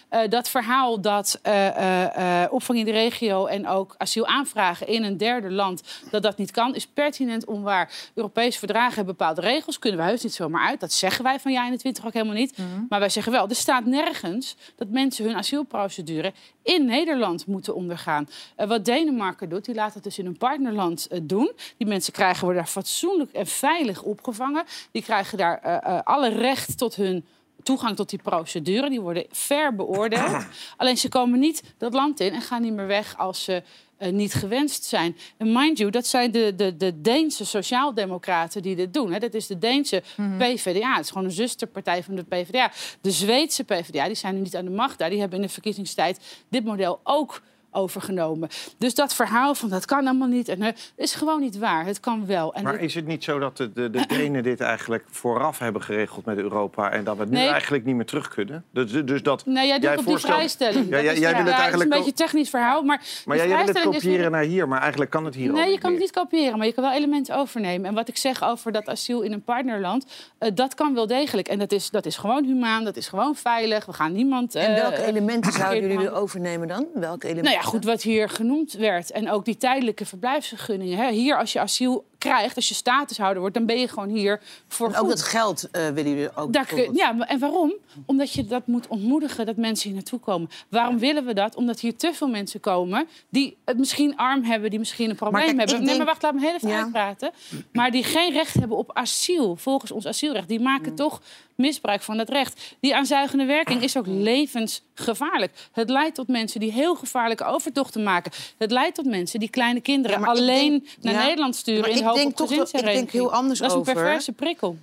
[0.09, 4.87] Eh, dat verhaal dat eh, eh, eh, opvang in de regio en ook asiel aanvragen
[4.87, 7.93] in een derde land, dat dat niet kan, is pertinent onwaar.
[8.15, 10.81] Europese verdragen hebben bepaalde regels, kunnen we heus niet zomaar uit.
[10.81, 12.57] Dat zeggen wij van ja in de 20 ook helemaal niet.
[12.89, 18.29] Maar wij zeggen wel, er staat nergens dat mensen hun asielprocedure in Nederland moeten ondergaan.
[18.57, 21.53] Eh, wat Denemarken doet, die laat het dus in een partnerland eh, doen.
[21.77, 24.65] Die mensen krijgen worden daar fatsoenlijk en veilig opgevangen.
[24.91, 27.25] Die krijgen daar eh, alle recht tot hun
[27.63, 28.91] toegang tot die procedure.
[28.91, 30.47] Die worden fair beoordeeld.
[30.77, 33.63] Alleen ze komen niet dat land in en gaan niet meer weg als ze
[34.11, 35.17] niet gewenst zijn.
[35.37, 39.13] En mind you, dat zijn de, de, de Deense sociaaldemocraten die dit doen.
[39.13, 39.19] Hè.
[39.19, 40.03] Dat is de Deense
[40.39, 40.95] PvdA.
[40.95, 42.71] Het is gewoon een zusterpartij van de PvdA.
[43.01, 45.11] De Zweedse PvdA, die zijn nu niet aan de macht daar.
[45.11, 48.49] Die hebben in de verkiezingstijd dit model ook overgenomen.
[48.79, 51.87] Dus dat verhaal van dat kan allemaal niet, en, is gewoon niet waar.
[51.87, 52.55] Het kan wel.
[52.55, 55.59] En Maar dit- is het niet zo dat de, de, de Denen dit eigenlijk vooraf
[55.59, 56.91] hebben geregeld met Europa...
[56.91, 58.65] en dat we het nu eigenlijk niet meer terug kunnen?
[58.73, 60.85] Dus, dus dat Nee, jij doet op die voorstelt- vrijstelling.
[60.85, 61.73] Ja, Dat jij, is- jij ja, wil het eigenlijk...
[61.73, 63.03] Het is een beetje een technisch verhaal, maar...
[63.25, 65.71] Maar die jij wil het kopiëren naar hier, maar eigenlijk kan het hier al Nee,
[65.73, 67.87] je kan het niet kopiëren, maar je kan wel elementen overnemen.
[67.89, 70.07] En wat ik zeg over dat asiel in een partnerland,
[70.39, 71.49] eh, dat kan wel degelijk.
[71.49, 73.87] En dat is, dat is gewoon humaan, dat is gewoon veilig.
[73.87, 74.55] We gaan niemand.
[74.55, 76.87] En welke eh, elementen zouden jullie overnemen dan?
[76.95, 77.53] Welke elementen?
[77.53, 79.11] Nou ja, goed, wat hier genoemd werd.
[79.11, 80.99] En ook die tijdelijke verblijfsvergunningen.
[80.99, 81.11] Hè.
[81.11, 84.87] Hier, als je asiel krijgt, als je statushouder wordt, dan ben je gewoon hier voor
[84.89, 85.09] En ook goed.
[85.09, 86.53] dat geld eh, willen jullie ook.
[86.53, 87.73] Daar ja, en waarom?
[88.07, 90.51] Omdat je dat moet ontmoedigen dat mensen hier naartoe komen.
[90.69, 91.55] Waarom willen we dat?
[91.57, 95.45] Omdat hier te veel mensen komen die het misschien arm hebben, die misschien een probleem
[95.45, 95.77] kijk, hebben.
[95.77, 96.79] Nee, denk- maar wacht, laat me heel even Ja.
[96.83, 97.31] uitpraten.
[97.73, 100.49] Maar die geen recht hebben op asiel, volgens ons asielrecht.
[100.49, 101.21] Die maken toch
[101.57, 102.75] misbruik van dat recht.
[102.81, 105.53] Die aanzuigende werking is ook levensgevaarlijk.
[105.73, 108.33] Het leidt tot mensen die heel gevaarlijke overtochten maken.
[108.59, 112.23] Het leidt tot mensen die kleine kinderen alleen denk- naar Nederland sturen in de hoop
[112.23, 113.93] denk toch dat- ik denk heel anders Dat is een over.
[113.95, 114.77] perverse prikkel.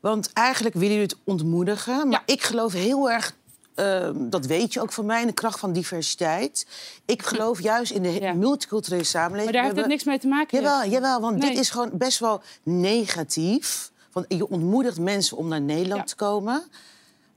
[0.00, 2.08] Want eigenlijk willen jullie het ontmoedigen.
[2.08, 3.36] Maar ik geloof heel erg,
[3.74, 6.66] eh, dat weet je ook van mij, in de kracht van diversiteit.
[7.06, 9.44] Ik geloof juist in de multiculturele samenleving.
[9.44, 10.58] Maar daar heeft het niks mee te maken.
[10.58, 10.92] Jawel, Jessie.
[10.92, 11.50] jawel want Nee.
[11.50, 13.90] dit is gewoon best wel negatief.
[14.12, 16.62] Want je ontmoedigt mensen om naar Nederland te komen.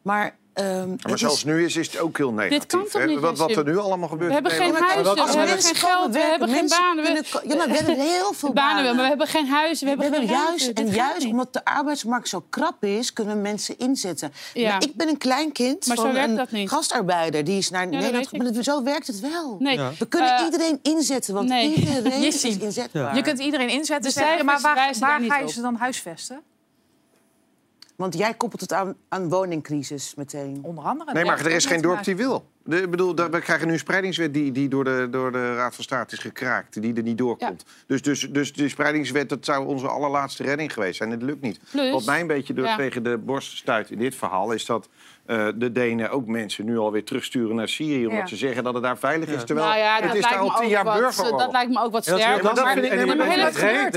[0.01, 2.65] Maar, ehm, maar is- zoals nu is, is het ook heel negatief.
[2.65, 3.07] kan toch hè?
[3.07, 4.27] niet, wat, wat er nu allemaal gebeurt.
[4.27, 7.03] We hebben geen huizen, we hebben geen geld, we hebben geen banen.
[7.03, 8.83] we- Ja, maar we hebben heel veel banen.
[8.85, 10.63] maar we hebben geen huizen, we hebben We geen hebben ruimte.
[10.65, 11.31] juist, en juist niet.
[11.31, 14.33] omdat de arbeidsmarkt zo krap is, kunnen we mensen inzetten.
[14.53, 14.69] Ja.
[14.71, 16.69] Maar ik ben een klein kind Maar zo van werkt een dat niet.
[16.69, 18.31] gastarbeider die is naar Nederland.
[18.53, 19.55] Maar zo werkt het wel.
[19.59, 19.77] Nee.
[19.77, 19.91] Ja.
[19.99, 21.73] We kunnen Eh, iedereen inzetten, want nee.
[21.73, 23.15] iedereen is inzetbaar.
[23.15, 24.77] Je kunt iedereen inzetten, maar waar,
[25.27, 26.41] ga je ze dan huisvesten?
[27.95, 30.60] Want jij koppelt het aan, aan woningcrisis meteen.
[30.62, 31.13] Onder andere.
[31.13, 32.45] Nee, maar er is geen dorp die wil.
[32.67, 35.56] De, ik bedoel, daar- we krijgen nu een spreidingswet die, die door, de, door de
[35.56, 36.82] Raad van State is gekraakt.
[36.82, 37.63] Die er niet doorkomt.
[37.88, 41.12] Dus, dus, dus die spreidingswet, dat zou onze allerlaatste redding geweest zijn.
[41.12, 41.60] Het lukt niet.
[41.71, 42.75] Plus- Wat mij een beetje door, Ja.
[42.75, 44.51] tegen de borst stuit in dit verhaal...
[44.51, 44.89] is dat
[45.25, 48.06] eh, de Denen ook mensen nu alweer terugsturen naar Syrië...
[48.08, 48.25] omdat Ja.
[48.28, 49.43] ze zeggen dat het daar veilig is.
[49.43, 51.39] Terwijl nou ja, het dat is daar al tien jaar burgeroorlog.
[51.39, 52.41] Dat lijkt me ook wat Ja, dat- sterk.
[52.43, 53.93] dat maar, nee, heel de even gebeurd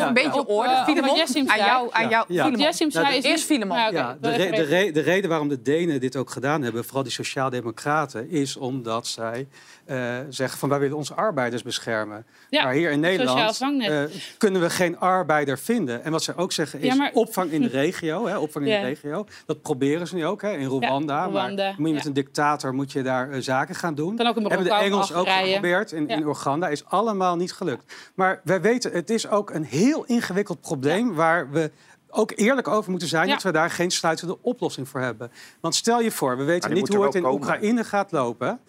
[0.00, 0.82] een beetje orde.
[0.86, 2.24] Filemon, aan jou, aan jou.
[2.26, 3.12] Filemon.
[3.12, 3.76] Is Eerst Filemon.
[4.20, 9.48] De reden waarom de Denen dit ook gedaan hebben, vooral die sociaaldemocraten, is omdat zij
[9.84, 12.26] eh, zeggen van wij willen onze arbeiders beschermen.
[12.50, 14.02] Ja, maar hier in Nederland eh,
[14.38, 16.04] kunnen we geen arbeider vinden.
[16.04, 18.26] En wat zij ook zeggen is Ja, maar- opvang in de regio.
[18.26, 18.80] Hè, opvang in Ja.
[18.80, 19.26] de regio.
[19.46, 21.24] Dat proberen ze nu ook hè, in Rwanda.
[21.26, 24.26] Rwanda, maar moet je met een dictator moet je daar eh, zaken gaan doen.
[24.26, 26.26] Ook in Hebben de Engelsen ook geprobeerd in, in.
[26.26, 26.68] Oeganda.
[26.68, 27.94] Is allemaal niet gelukt.
[28.14, 31.70] Maar wij weten, het is ook een heel ingewikkeld probleem waar we
[32.10, 33.32] ook eerlijk over moeten zijn Ja.
[33.34, 35.32] dat we daar geen sluitende oplossing voor hebben.
[35.60, 37.36] Want stel je voor, we weten die niet hoe het in komen.
[37.40, 38.60] Oekraïne gaat lopen.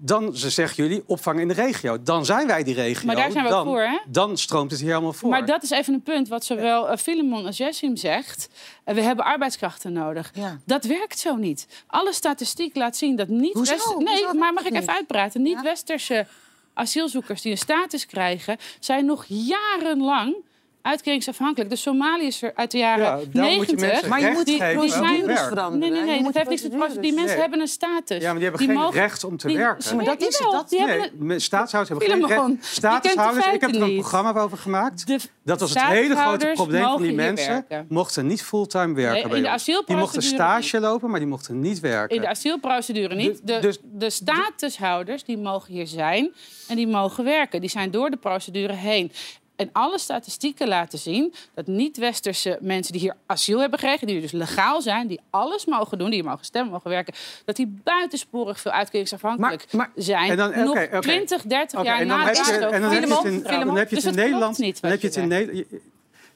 [0.00, 2.02] Dan ze zeggen jullie opvang in de regio.
[2.02, 3.06] Dan zijn wij die regio.
[3.06, 3.98] Maar daar zijn we dan, voor, hè?
[4.06, 5.28] Dan stroomt het hier helemaal voor.
[5.30, 8.48] Maar dat is even een punt wat zowel uh, Filemon als Jessim zegt.
[8.86, 10.32] Uh, we hebben arbeidskrachten nodig.
[10.64, 11.66] Dat werkt zo niet.
[11.86, 13.54] Alle statistiek laat zien dat niet...
[13.54, 13.72] Hoezo?
[13.72, 14.80] West- Nee, maar mag ik niet?
[14.82, 15.42] even uitpraten?
[15.42, 16.26] Niet-westerse
[16.74, 18.56] asielzoekers die een status krijgen...
[18.80, 20.36] zijn nog jarenlang
[20.82, 21.70] uitkeringsafhankelijk.
[21.70, 23.80] De Somaliërs er uit de jaren Ja, daarom moet je 90...
[23.90, 25.78] mensen Maar je recht moet die geven die om te zijn, werken.
[25.78, 26.22] Nee, nee, nee.
[26.22, 26.76] Dat heeft niks procedures.
[26.78, 27.00] procedure.
[27.00, 27.40] Die mensen Nee.
[27.40, 28.18] hebben een status.
[28.22, 29.96] Ja, maar die hebben geen mogen- recht om te die- werken.
[29.96, 32.66] Maar dat is het, dat- Die hebben Nee, een- staatshouders hebben geen recht.
[32.66, 35.06] Staatshouders, ik heb er een programma over gemaakt.
[35.06, 37.52] De Dat was het hele grote probleem van die mensen.
[37.68, 37.86] werken.
[37.88, 39.64] Mochten niet fulltime werken Nee, bij de ons.
[39.64, 42.16] Die mochten asielprocedure stage lopen, maar die mochten niet werken.
[42.16, 43.40] In de asielprocedure niet.
[43.46, 46.32] De, dus- de statushouders die mogen hier zijn
[46.68, 47.60] en die mogen werken.
[47.60, 49.12] Die zijn door de procedure heen.
[49.58, 54.32] En alle statistieken laten zien dat niet-westerse mensen die hier asiel hebben gekregen, die dus
[54.32, 58.70] legaal zijn, die alles mogen doen, die mogen stemmen, mogen werken, dat die buitensporig veel
[58.72, 60.30] uitkeringsafhankelijk zijn.
[60.30, 61.00] En dan- nog oké, oké.
[61.00, 62.38] 20, 30 Oké, jaar en dan na de
[62.80, 64.58] dan heb je het in- Filemon, dan heb je dus Nederland.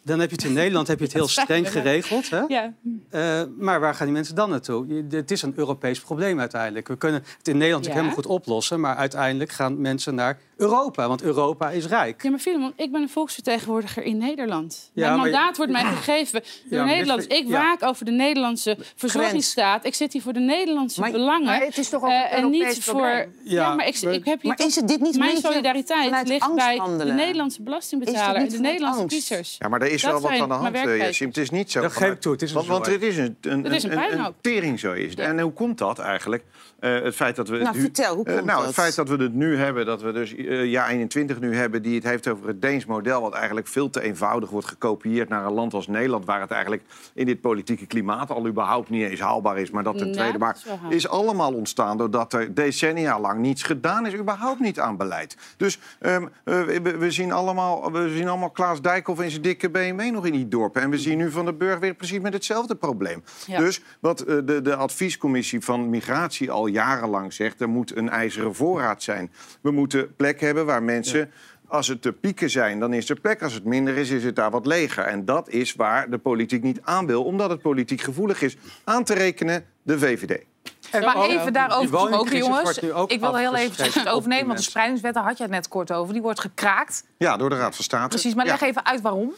[0.05, 0.53] Dan heb je het in.
[0.53, 0.87] Nederland.
[0.87, 2.31] Dan heb je het heel streng geregeld.
[2.31, 2.41] Hè?
[2.49, 2.73] Ja.
[3.11, 5.05] Eh, maar waar gaan die mensen dan naartoe?
[5.11, 6.89] Het is een Europees probleem uiteindelijk.
[6.89, 7.91] We kunnen het in Nederland Ja.
[7.91, 8.81] natuurlijk helemaal goed oplossen.
[8.81, 11.09] Maar uiteindelijk gaan mensen naar Europa.
[11.09, 12.23] Want Europa is rijk.
[12.23, 14.91] Ja, maar Filemon, ik ben een volksvertegenwoordiger in Nederland.
[14.95, 17.33] Ja, Mijn je- mandaat wordt mij gegeven door Nederland.
[17.33, 17.51] Ik ja.
[17.51, 19.85] waak over de Nederlandse verzorgingsstaat.
[19.85, 21.45] Ik zit hier voor de Nederlandse Maar- belangen.
[21.47, 23.05] maar het is toch ook een en Europees niet probleem?
[23.13, 23.33] voor.
[23.45, 26.29] Ja, Ja, maar ik, ik heb hier Maar toch- is het dit niet Mijn solidariteit
[26.29, 27.05] ligt bij de?
[27.13, 29.57] Nederlandse belastingbetaler en de Nederlandse kiezers.
[29.59, 30.97] Ja, maar er is Dat wel wat zijn aan de hand, eh.
[30.97, 31.29] Jessim.
[31.29, 31.81] Het is niet zo.
[31.81, 33.99] Dat geef ik toe, het is een want, want het is een, een, is een
[33.99, 35.11] een, tering zo is.
[35.11, 35.19] het.
[35.19, 36.45] En hoe komt dat eigenlijk?
[36.79, 38.67] Eh, het feit dat we het Nou, nu, vertel, hoe eh, komt nou, dat?
[38.67, 41.83] Het feit dat we het nu hebben, dat we dus eh jaar 21 nu hebben...
[41.83, 43.21] die het heeft over het Deens model...
[43.21, 46.25] wat eigenlijk veel te eenvoudig wordt gekopieerd naar een land als Nederland...
[46.25, 46.83] waar het eigenlijk
[47.15, 49.71] in dit politieke klimaat al überhaupt niet eens haalbaar is.
[49.71, 50.39] Maar dat ten Ja, tweede.
[50.39, 50.57] Maar
[50.89, 54.15] is allemaal ontstaan doordat er decennia lang niets gedaan is.
[54.15, 55.37] Überhaupt niet aan beleid.
[55.57, 59.71] Dus ehm, eh, we, we zien allemaal, we zien allemaal Klaas Dijkhoff in zijn dikke
[59.83, 60.83] BMW nog in die dorpen.
[60.83, 63.23] En we zien nu Van den Burg weer precies met hetzelfde probleem.
[63.47, 63.59] Ja.
[63.59, 67.61] Dus wat eh, de, de adviescommissie van migratie al jarenlang zegt...
[67.61, 69.33] er moet een ijzeren voorraad zijn.
[69.61, 71.31] We moeten plek hebben waar mensen...
[71.67, 73.43] Als het te pieken zijn, dan is er plek.
[73.43, 75.05] Als het minder is, is het daar wat leger.
[75.05, 78.57] En dat is waar de politiek niet aan wil, omdat het politiek gevoelig is.
[78.85, 80.45] Aan te rekenen de VVD.
[80.93, 82.79] Maar even daarover die gesproken, jongens.
[83.07, 85.93] Ik wil heel even het overnemen, want de spreidingswet, daar had je het net kort
[85.93, 86.13] over.
[86.13, 87.05] Die wordt gekraakt.
[87.19, 88.09] Ja, door de Raad van State.
[88.09, 88.53] Precies, maar Ja.
[88.53, 89.33] leg even uit waarom.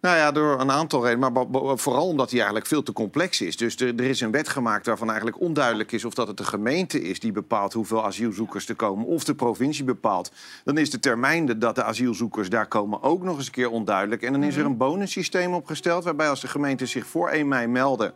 [0.00, 1.32] Nou ja, door een aantal redenen.
[1.32, 1.46] Maar
[1.78, 3.56] vooral omdat die eigenlijk veel te complex is.
[3.56, 6.04] Dus er, er is een wet gemaakt waarvan eigenlijk onduidelijk is...
[6.04, 9.06] of dat het de gemeente is die bepaalt hoeveel asielzoekers er komen...
[9.06, 10.32] of de provincie bepaalt.
[10.64, 14.22] Dan is de termijn dat de asielzoekers daar komen ook nog eens een keer onduidelijk.
[14.22, 16.04] En dan is er een bonussysteem opgesteld...
[16.04, 18.14] waarbij als de gemeenten zich voor 1 mei melden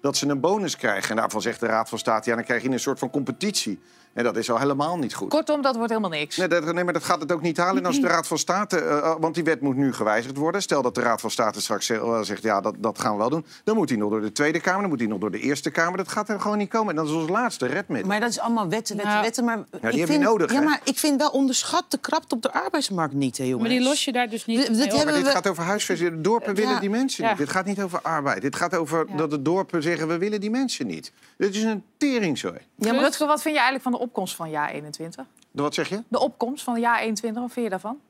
[0.00, 1.10] dat ze een bonus krijgen.
[1.10, 2.30] En daarvan zegt de Raad van State...
[2.30, 3.80] ja, dan krijg je een soort van competitie.
[4.14, 5.28] En dat is al helemaal niet goed.
[5.28, 6.36] Kortom, dat wordt helemaal niks.
[6.36, 7.76] Nee, dat, nee, maar dat gaat het ook niet halen.
[7.82, 10.62] En als de Raad van State, eh, eh, want die wet moet nu gewijzigd worden.
[10.62, 13.18] Stel dat de Raad van State straks zegt, eh, zegt ja, dat, dat gaan we
[13.18, 13.46] wel doen.
[13.64, 15.70] Dan moet hij nog door de Tweede Kamer, dan moet hij nog door de Eerste
[15.70, 15.96] Kamer.
[15.96, 16.88] Dat gaat er gewoon niet komen.
[16.90, 18.08] En dat is ons laatste redmiddel.
[18.10, 19.44] Maar dat is allemaal wetten, wetten, Nou, wetten.
[19.44, 20.64] Maar die ik heb je vind, nodig, Ja, hè?
[20.64, 23.60] maar ik vind wel onderschat de krapte op de arbeidsmarkt niet, hè, jongens.
[23.68, 26.10] Maar die los je daar dus niet Dit- dit Maar dit we- gaat over huisvesting.
[26.10, 26.80] De dorpen willen Ja.
[26.80, 27.30] die mensen Ja.
[27.30, 27.38] niet.
[27.38, 28.42] Dit gaat niet over arbeid.
[28.42, 29.16] Dit gaat over Ja.
[29.16, 31.12] dat de dorpen zeggen, we willen die mensen niet.
[31.38, 32.58] Dit is een teringzooi.
[32.76, 35.26] Ja, maar Rutger, wat vind je eigenlijk van de opkomst van jaar 21?
[35.50, 36.02] Wat zeg je?
[36.08, 38.00] De opkomst van jaar 21, wat vind je daarvan?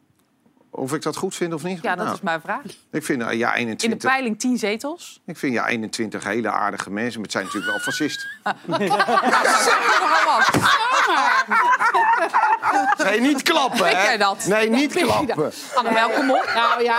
[0.76, 1.82] Of ik dat goed vind of niet?
[1.82, 2.62] Ja, dat Nou, is mijn vraag.
[2.90, 4.10] Ik vind eh, ja, In de 21...
[4.10, 5.20] peiling 10 zetels.
[5.26, 8.28] Ik vind ja, 21 hele aardige mensen, maar het zijn natuurlijk wel fascisten.
[13.04, 14.02] Nee, niet klappen, Weet hè?
[14.02, 14.46] jij dat?
[14.48, 15.52] Nee, niet klappen.
[15.74, 16.50] Annabel, kom op.
[16.54, 16.98] Nou ja,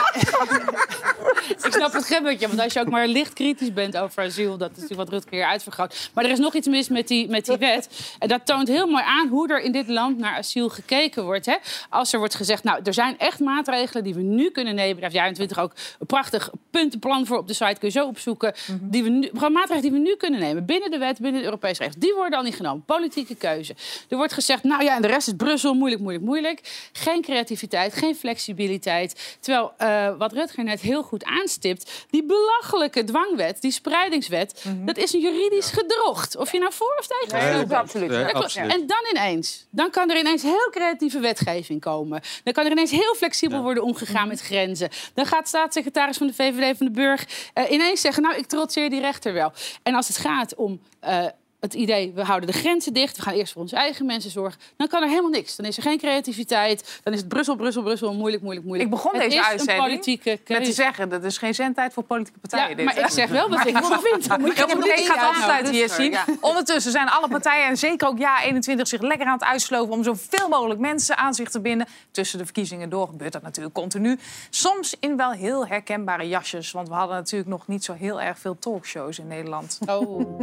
[1.64, 2.48] ik snap het grimmetje.
[2.48, 4.58] Want als je ook maar licht kritisch bent over asiel...
[4.58, 6.10] dat is natuurlijk wat Rutger hier uitvergroot.
[6.14, 7.90] Maar er is nog iets mis met die, met die wet.
[8.20, 11.46] En dat toont heel mooi aan hoe er in dit land naar asiel gekeken wordt.
[11.46, 11.56] Hè?
[11.90, 13.65] Als er wordt gezegd, nou, er zijn echt maatregelen
[14.04, 14.94] die we nu kunnen nemen.
[14.94, 17.76] Daar heeft jaar 20 ook een prachtig puntenplan voor op de site.
[17.80, 18.54] Kun je zo opzoeken.
[18.82, 20.66] die we nu, gewoon maatregelen die we nu kunnen nemen.
[20.66, 22.00] Binnen de wet, binnen de Europese regels.
[22.00, 22.84] Die worden al niet genomen.
[22.86, 23.76] Politieke keuze.
[24.10, 25.74] Er wordt gezegd, nou ja, en de rest is Brussel.
[25.74, 26.90] Moeilijk, moeilijk, moeilijk.
[26.92, 29.38] Geen creativiteit, geen flexibiliteit.
[29.40, 32.06] Terwijl, eh, wat Rutger net heel goed aanstipt...
[32.10, 34.66] die belachelijke dwangwet, die spreidingswet...
[34.86, 36.38] dat is een juridisch gedrocht.
[36.38, 38.10] Of je nou voor of tegen Nee, absoluut.
[38.10, 38.72] Nee, absoluut.
[38.72, 42.22] En dan ineens, dan kan er ineens heel creatieve wetgeving komen.
[42.44, 44.90] Dan kan er ineens heel flexibel worden omgegaan met grenzen.
[45.14, 48.24] Dan gaat staatssecretaris van de VVD van de Burg eh, ineens zeggen...
[48.24, 49.52] nou, ik trotseer die rechter wel.
[49.84, 50.82] En als het gaat om...
[51.00, 51.26] eh,
[51.66, 54.60] het idee, we houden de grenzen dicht, we gaan eerst voor onze eigen mensen zorgen,
[54.78, 55.56] dan kan er helemaal niks.
[55.56, 58.90] Dan is er geen creativiteit, dan is het Brussel, Brussel, Brussel, moeilijk, moeilijk, moeilijk.
[58.90, 60.06] Ik begon Het deze uitzending
[60.48, 61.10] met te zeggen...
[61.10, 62.70] dat is geen zendtijd voor politieke partijen.
[62.70, 63.02] Ja, dit, maar hè?
[63.02, 64.28] ik zeg wel wat ik ervan vind.
[64.28, 66.18] Dan moet je Ik politie gaat afsluiten hier zien.
[66.42, 70.50] Ondertussen zijn alle partijen, en zeker ook Ja21, zich lekker aan het uitsloven om zoveel
[70.50, 71.88] mogelijk mensen aan zich te binden.
[72.12, 74.20] Tussen de verkiezingen door gebeurt dat natuurlijk continu.
[74.50, 78.40] Soms in wel heel herkenbare jasjes, want we hadden natuurlijk nog niet zo heel erg
[78.40, 79.80] veel talkshows in Nederland.
[79.86, 80.40] Oh.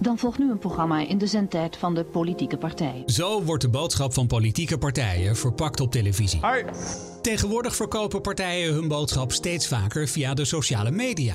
[0.00, 3.02] Dan volgt nu een programma in de zendtijd van de politieke partij.
[3.06, 6.40] Zo wordt de boodschap van politieke partijen verpakt op televisie.
[7.22, 11.34] Tegenwoordig verkopen partijen hun boodschap steeds vaker via de sociale media.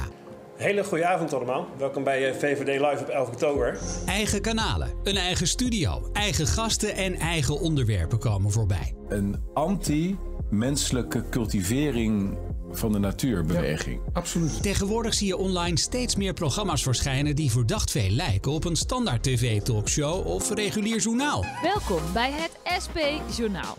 [0.55, 1.67] Hele goede avond allemaal.
[1.77, 3.79] Welkom bij eh, VVD Live op 11 oktober.
[4.05, 8.95] Eigen kanalen, een eigen studio, eigen gasten en eigen onderwerpen komen voorbij.
[9.07, 12.37] Een anti-menselijke cultivering
[12.77, 14.01] van de natuurbeweging.
[14.13, 14.61] Absoluut.
[14.63, 19.23] Tegenwoordig zie je online steeds meer programma's verschijnen die verdacht veel lijken op een standaard
[19.23, 21.45] tv-talkshow of regulier journaal.
[21.61, 22.51] Welkom bij het
[22.83, 22.97] SP
[23.37, 23.77] Journaal.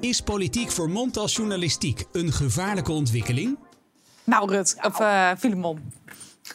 [0.00, 3.58] Is politiek vermomd als journalistiek een gevaarlijke ontwikkeling?
[4.24, 5.92] Nou, Rut, of uh, Filemon.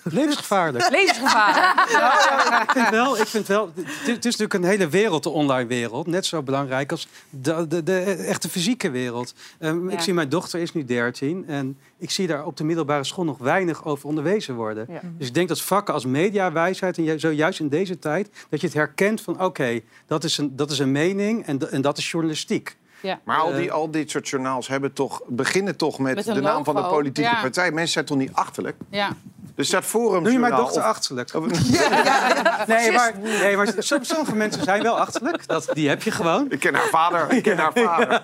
[0.03, 0.89] Levensgevaarlijk.
[0.89, 1.89] Levensgevaarlijk.
[1.91, 5.67] Ja, ik vind wel, ik vind wel het, is natuurlijk een hele wereld, de online
[5.67, 6.07] wereld.
[6.07, 9.33] Net zo belangrijk als de, de, de echte fysieke wereld.
[9.59, 9.93] Um, Ja.
[9.95, 13.25] Ik zie mijn dochter is nu 13 en ik zie daar op de middelbare school
[13.25, 14.85] nog weinig over onderwezen worden.
[14.89, 14.99] Ja.
[15.17, 18.59] Dus ik denk dat vakken als mediawijsheid en ju- zo juist in deze tijd dat
[18.61, 21.97] je het herkent van oké, dat, is een dat is een mening en, en dat
[21.97, 22.75] is journalistiek.
[23.05, 23.19] Ja.
[23.23, 26.63] Maar al, die, Eh, al dit soort journaals hebben toch, beginnen toch met, de naam
[26.63, 27.41] van de politieke ja.
[27.41, 27.71] partij.
[27.71, 28.75] Mensen zijn toch niet achterlijk?
[28.89, 29.09] Ja.
[29.55, 30.23] Dus dat forum.
[30.23, 31.31] Noem je mijn dochter achterlijk?
[32.67, 35.47] Nee, maar, nee, maar som- sommige mensen zijn wel achterlijk.
[35.47, 36.45] Dat, die heb je gewoon.
[36.49, 37.31] Ik ken haar vader.
[37.31, 38.21] Ik ken haar vader.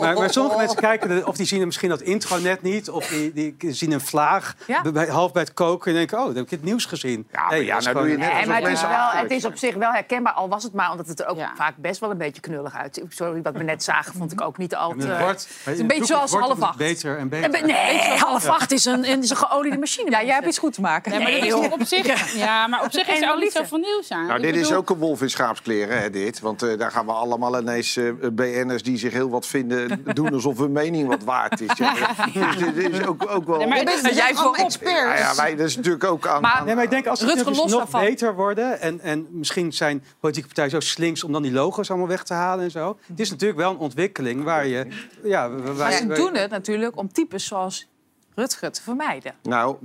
[0.00, 3.56] Maar, maar sommige mensen kijken, of die zien misschien dat intranet niet, of die, die
[3.72, 4.82] zien een vlaag Ja?
[4.92, 7.26] bij- half bij het koken en denken, oh, dan heb ik het nieuws gezien.
[7.32, 9.30] Ja, maar ja, nou doe je net Nee, alsof maar het is, mensen wel, het
[9.30, 12.00] is op zich wel herkenbaar, al was het maar omdat het er ook vaak best
[12.00, 13.02] wel een beetje knullig uit.
[13.08, 15.48] Sorry, wat we net zagen, vond ik ook niet al het.
[15.64, 16.76] Het is een beetje zoals half acht.
[16.76, 17.50] Beter en beter.
[17.50, 20.10] be- Nee, half acht is een, is een geoliede machine.
[20.10, 21.10] Ja, jij hebt iets goed te maken.
[21.10, 23.78] Nee, maar dit is op zich, ja, maar op zich is er ook niet zoveel
[23.78, 24.26] nieuws aan.
[24.26, 26.40] Nou, dit is ook een wolf in schaapskleren, hè, dit.
[26.40, 30.04] Want eh, daar gaan we allemaal ineens eh, BN'ers die zich heel wat vinden...
[30.14, 31.70] doen alsof hun mening wat waard is.
[31.76, 31.94] Ja.
[32.34, 33.56] Dus dit is ook, ook wel...
[33.58, 34.56] Nee, maar het dat jij voorop.
[34.56, 35.20] voor experts.
[35.20, 36.40] Ja, ja, wij, dat is natuurlijk ook aan...
[36.40, 38.00] Maar- aan- Nee, maar ik denk als los nog daarvan.
[38.00, 38.80] beter worden...
[38.80, 42.34] En, en misschien zijn politieke partijen zo slinks om dan die logo's allemaal weg te
[42.34, 42.98] halen en zo.
[43.22, 44.86] Het is natuurlijk wel een ontwikkeling waar je...
[45.22, 47.88] Ja, waar, Maar ze waar- doen het natuurlijk om types zoals
[48.34, 49.34] Rutger te vermijden.
[49.42, 49.76] Nou,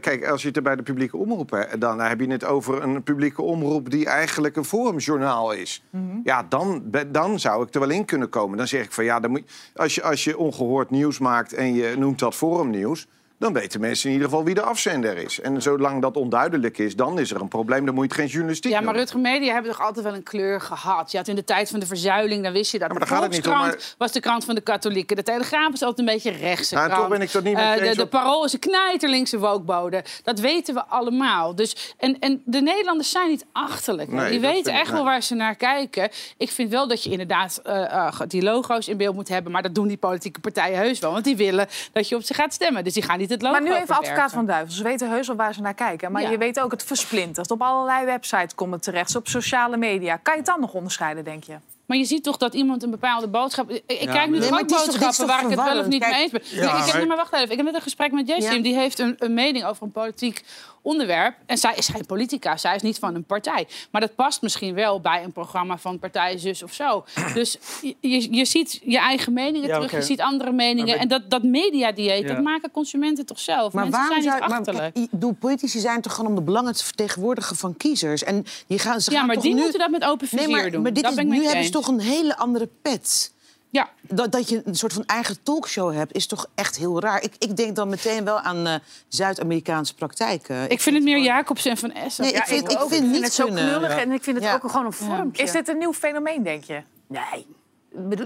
[0.00, 1.80] kijk, als je het er bij de publieke omroep hebt...
[1.80, 3.90] dan heb je het over een publieke omroep...
[3.90, 5.82] die eigenlijk een forumjournaal is.
[6.24, 8.58] Ja, dan, dan zou ik er wel in kunnen komen.
[8.58, 11.52] Dan zeg ik van ja, dan moet, je- als, je, als je ongehoord nieuws maakt...
[11.52, 13.06] en je noemt dat forumnieuws...
[13.42, 15.40] dan weten mensen in ieder geval wie de afzender is.
[15.40, 17.84] En zolang dat onduidelijk is, dan is er een probleem.
[17.86, 18.94] Dan moet je geen journalistiek Ja, maar.
[18.94, 21.10] Rutger Media hebben toch altijd wel een kleur gehad.
[21.10, 22.88] Je had in de tijd van de verzuiling, dan wist je dat.
[22.88, 25.16] maar de daar gaat het niet om, maar- was de krant van de katholieken.
[25.16, 27.00] De Telegraaf is altijd een beetje rechtse Nou, krant.
[27.02, 30.04] toch ben ik dat niet Eh, de, de Parool is een knijterlinkse wokbode.
[30.22, 31.54] Dat weten we allemaal.
[31.54, 34.12] Dus, en, en de Nederlanders zijn niet achterlijk.
[34.12, 36.10] Nee, die weten ik- echt wel waar ze naar kijken.
[36.36, 39.52] Ik vind wel dat je inderdaad eh, eh, die logo's in beeld moet hebben.
[39.52, 41.12] Maar dat doen die politieke partijen heus wel.
[41.12, 42.84] Want die willen dat je op ze gaat stemmen.
[42.84, 44.74] Dus die gaan niet het logo Maar nu even advocaat van duivel.
[44.74, 46.12] Ze weten heus wel waar ze naar kijken.
[46.12, 46.30] Maar Ja.
[46.30, 47.50] je weet ook, het versplintert.
[47.50, 49.16] Op allerlei websites komt het terecht.
[49.16, 50.16] Op sociale media.
[50.16, 51.54] Kan je het dan nog onderscheiden, denk je?
[51.86, 53.70] Maar je ziet toch dat iemand een bepaalde boodschap...
[53.70, 56.14] Ik, ik Ja, kijk nu Nee, ook boodschappen waar ik het wel of niet mee
[56.14, 56.42] eens ben.
[56.44, 57.50] Ja, Nee, ik heb, maar- maar wacht even.
[57.50, 58.56] Ik heb net een gesprek met Jessim.
[58.56, 58.62] Ja.
[58.62, 60.44] Die heeft een, een mening over een politiek
[60.82, 61.36] onderwerp.
[61.46, 62.56] En zij is geen politica.
[62.56, 63.66] Zij is niet van een partij.
[63.90, 67.04] Maar dat past misschien wel bij een programma van partij zus of zo.
[67.34, 69.90] Dus je, je, je ziet je eigen meningen Ja, terug.
[69.90, 70.86] Je ziet andere meningen.
[70.88, 72.34] Maar En dat, dat mediadieet, Ja.
[72.34, 73.72] dat maken consumenten toch zelf.
[73.72, 74.94] Maar Mensen waarom zijn zou niet maar, achterlijk.
[74.94, 78.22] kijk, i- bedoel, politici zijn toch gewoon om de belangen te vertegenwoordigen van kiezers.
[78.24, 79.60] En die gaan, ze ja, gaan maar toch die nu...
[79.60, 80.82] moeten dat met open vizier Nee, maar, doen.
[80.82, 83.32] maar dit dat is, ben ik nu hebben ze toch een hele andere pet.
[83.72, 87.22] Ja, Dat, dat je een soort van eigen talkshow hebt, is toch echt heel raar.
[87.22, 88.74] Ik, ik denk dan meteen wel aan eh,
[89.08, 90.70] Zuid-Amerikaanse praktijken.
[90.70, 92.24] ik vind het meer Jacobsen en Van Essen.
[92.24, 93.68] Nee, ik vind, ik vind niet het zo kunnen.
[93.68, 94.54] knullig en ik vind het Ja.
[94.54, 95.42] ook gewoon een vormpje.
[95.42, 96.82] Is dit een nieuw fenomeen, denk je?
[97.06, 97.46] Nee.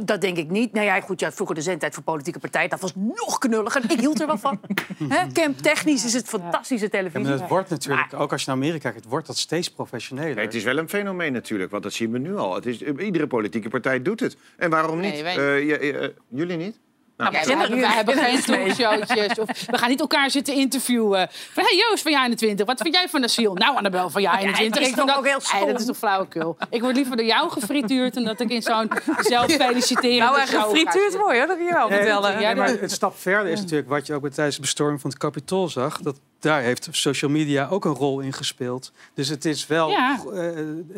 [0.05, 0.73] Dat denk ik niet.
[0.73, 3.83] Nou ja, goed, ja, vroeger de zendtijd voor politieke partij, dat was nog knulliger.
[3.91, 4.61] Ik hield er wel van.
[5.09, 7.23] Hè, Camp technisch is het fantastische Ja, televisie.
[7.31, 10.35] maar het wordt natuurlijk, ook als je naar Amerika kijkt, wordt dat steeds professioneler.
[10.35, 12.55] Nee, het is wel een fenomeen natuurlijk, want dat zien we nu al.
[12.55, 14.37] Het is, iedere politieke partij doet het.
[14.57, 15.13] En waarom niet?
[15.13, 16.79] Nee, wij- Eh, eh, jullie niet?
[17.17, 18.41] Nou, Ja, we, hebben, we hebben geen
[18.77, 19.39] talkshowtjes.
[19.39, 21.29] Of we gaan niet elkaar zitten interviewen.
[21.31, 23.55] Van, hey Joost van jij 21, wat vind jij van asiel?
[23.55, 24.73] Nou Annabel van jij 21.
[24.73, 26.57] dat is ik vind toch ook heel Nee, dat is toch flauwekul.
[26.71, 28.15] Ik word liever door jou gefrituurd...
[28.15, 31.89] dan dat ik in zo'n zelffeliciterende Nou, en gefrituurd mooi hoor, dat kun je wel
[31.89, 32.37] vertellen.
[32.37, 35.19] nee, maar het stap verder is natuurlijk wat je ook tijdens de bestorming van het
[35.19, 36.01] Capitool zag.
[36.01, 38.93] Dat daar heeft social media ook een rol in gespeeld.
[39.15, 39.91] Dus het is wel.
[39.91, 40.19] Ja.
[40.35, 40.53] eh,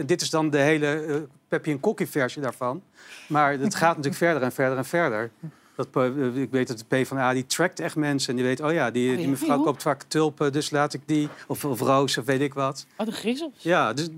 [0.07, 2.83] dit is dan de hele Peppy en Kokkie versie daarvan.
[3.27, 5.31] Maar het gaat natuurlijk verder en verder en verder.
[5.79, 8.31] Dat, po- eh, ik weet dat de PvdA die trackt echt mensen.
[8.31, 9.29] En die weet, oh ja, die, die ja?
[9.29, 11.29] mevrouw koopt vaak tulpen, dus laat ik die.
[11.47, 12.87] Of, of roos, of weet ik wat.
[12.97, 13.53] Wat een griezel.
[13.57, 14.09] Ja, dus.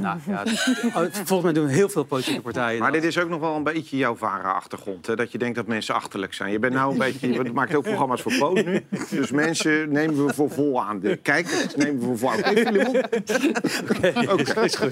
[0.00, 0.42] Nou, ja,
[1.12, 2.80] volgens mij doen heel veel politieke partijen.
[2.80, 3.00] Maar dat.
[3.00, 5.06] dit is ook nog wel een beetje jouw VARA-achtergrond.
[5.06, 6.52] hè, Dat je denkt dat mensen achterlijk zijn.
[6.52, 7.32] Je bent nou een beetje...
[7.32, 8.86] Je maakt ook programma's voor Poot nu.
[9.10, 11.00] Dus mensen nemen we voor vol aan.
[11.00, 12.38] De kijkers nemen we voor vol aan.
[12.38, 13.02] Oké, Filemon?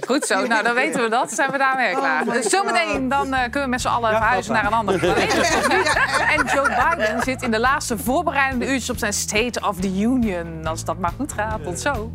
[0.07, 1.32] Goed zo, nou dan weten we dat.
[1.32, 2.24] Zijn we daarmee klaar.
[2.24, 5.34] Dus zometeen dan eh, kunnen we met z'n allen verhuizen naar een andere planeet.
[6.36, 10.66] en Joe Biden zit in de laatste voorbereidende uurtjes op zijn State of the Union.
[10.66, 12.12] Als dat maar goed gaat, tot zo.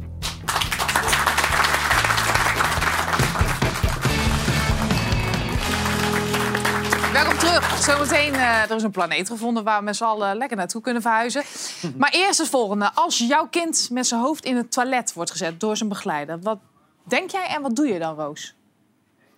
[7.17, 7.77] Welkom terug.
[7.83, 11.01] Zometeen, eh er is een planeet gevonden waar we met z'n allen lekker naartoe kunnen
[11.01, 11.43] verhuizen.
[11.97, 12.91] Maar eerst het volgende.
[12.93, 16.59] Als jouw kind met zijn hoofd in het toilet wordt gezet door zijn begeleider, wat
[17.03, 18.55] denk jij en wat doe je dan, Roos?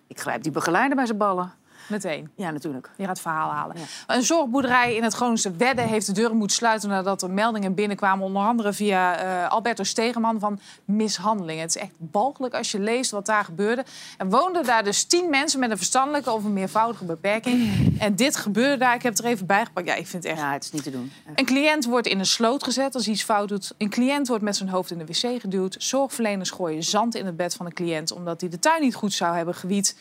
[0.06, 1.52] Ik grijp die begeleider bij zijn ballen.
[1.90, 2.30] Meteen.
[2.36, 2.90] Ja, natuurlijk.
[2.96, 3.76] Je gaat het verhaal halen.
[4.06, 8.24] Een zorgboerderij in het Groningse Wedde heeft de deuren moeten sluiten nadat er meldingen binnenkwamen,
[8.24, 11.60] onder andere via eh, Alberto Stegeman van mishandeling.
[11.60, 13.84] Het is echt balkelijk als je leest wat daar gebeurde.
[14.18, 17.68] Er woonden daar dus tien mensen met een verstandelijke of een meervoudige beperking.
[17.98, 18.94] En dit gebeurde daar.
[18.94, 19.86] Ik heb het er even bijgepakt.
[19.86, 20.40] Ja, ik vind het echt.
[20.40, 21.12] Ja, het is niet te doen.
[21.34, 23.74] Een cliënt wordt in een sloot gezet als hij iets fout doet.
[23.78, 25.76] Een cliënt wordt met zijn hoofd in de wc geduwd.
[25.78, 29.12] Zorgverleners gooien zand in het bed van de cliënt omdat hij de tuin niet goed
[29.12, 29.96] zou hebben gewiet.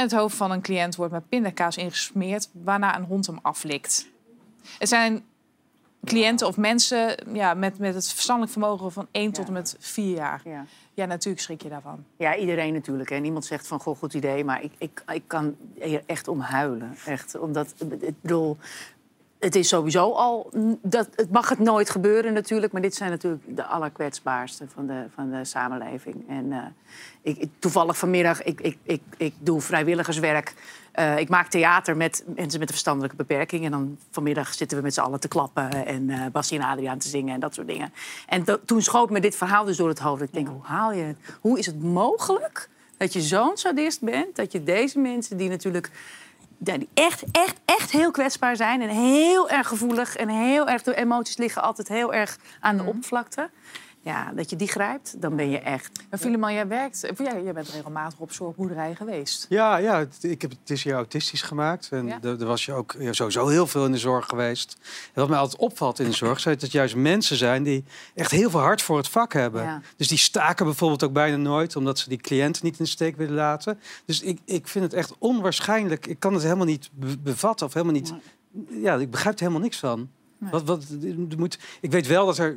[0.00, 4.08] En het hoofd van een cliënt wordt met pindakaas ingesmeerd, waarna een hond hem aflikt.
[4.78, 5.24] Er zijn
[6.04, 10.14] cliënten of mensen ja, met, met het verstandelijk vermogen van 1 tot en met 4
[10.14, 10.40] jaar.
[10.44, 10.64] Ja.
[10.94, 12.04] Ja, natuurlijk schrik je daarvan.
[12.16, 13.10] Ja, iedereen natuurlijk.
[13.10, 14.44] En niemand zegt van, goh, goed idee.
[14.44, 16.96] Maar ik, ik, ik kan hier echt om huilen.
[17.06, 18.56] Echt, omdat, ik bedoel,
[19.40, 20.50] het is sowieso al...
[20.82, 22.72] Dat, het mag het nooit gebeuren natuurlijk.
[22.72, 26.28] Maar dit zijn natuurlijk de allerkwetsbaarste van de, van de samenleving.
[26.28, 26.58] En eh,
[27.22, 30.54] ik, toevallig vanmiddag, ik, ik, ik, ik doe vrijwilligerswerk.
[30.92, 33.64] Eh, ik maak theater met mensen met een verstandelijke beperking.
[33.64, 35.86] En dan vanmiddag zitten we met z'n allen te klappen.
[35.86, 37.92] En eh Bassie en Adriaan te zingen en dat soort dingen.
[38.26, 40.22] En to- toen schoot me dit verhaal dus door het hoofd.
[40.22, 41.16] Ik denk, hoe haal je het?
[41.40, 44.36] Hoe is het mogelijk dat je zo'n sadist bent?
[44.36, 45.90] Dat je deze mensen die natuurlijk...
[46.62, 48.82] die echt, echt, echt heel kwetsbaar zijn.
[48.82, 50.16] En heel erg gevoelig.
[50.16, 53.50] En heel erg, de emoties liggen altijd heel erg aan de oppervlakte.
[54.02, 56.00] Ja, dat je die grijpt, dan ben je echt...
[56.10, 57.00] Maar Filemon, jij werkt...
[57.16, 59.46] jij, jij bent regelmatig op zorgboerderijen geweest.
[59.48, 61.88] Ja, ja het, ik heb het is hier autistisch gemaakt.
[61.90, 62.18] En Ja.
[62.22, 64.76] er, er was je ook ja, sowieso heel veel in de zorg geweest.
[65.14, 67.84] En wat mij altijd opvalt in de zorg, is dat het juist mensen zijn die
[68.14, 69.62] echt heel veel hart voor het vak hebben.
[69.62, 69.80] Ja.
[69.96, 73.16] Dus die staken bijvoorbeeld ook bijna nooit, omdat ze die cliënten niet in de steek
[73.16, 73.78] willen laten.
[74.04, 76.06] Dus ik, ik vind het echt onwaarschijnlijk.
[76.06, 78.14] Ik kan het helemaal niet be- bevatten of helemaal niet.
[78.68, 80.08] Ja, ik begrijp er helemaal niks van.
[80.38, 82.56] Wat, wat, er moet, ik weet wel dat er.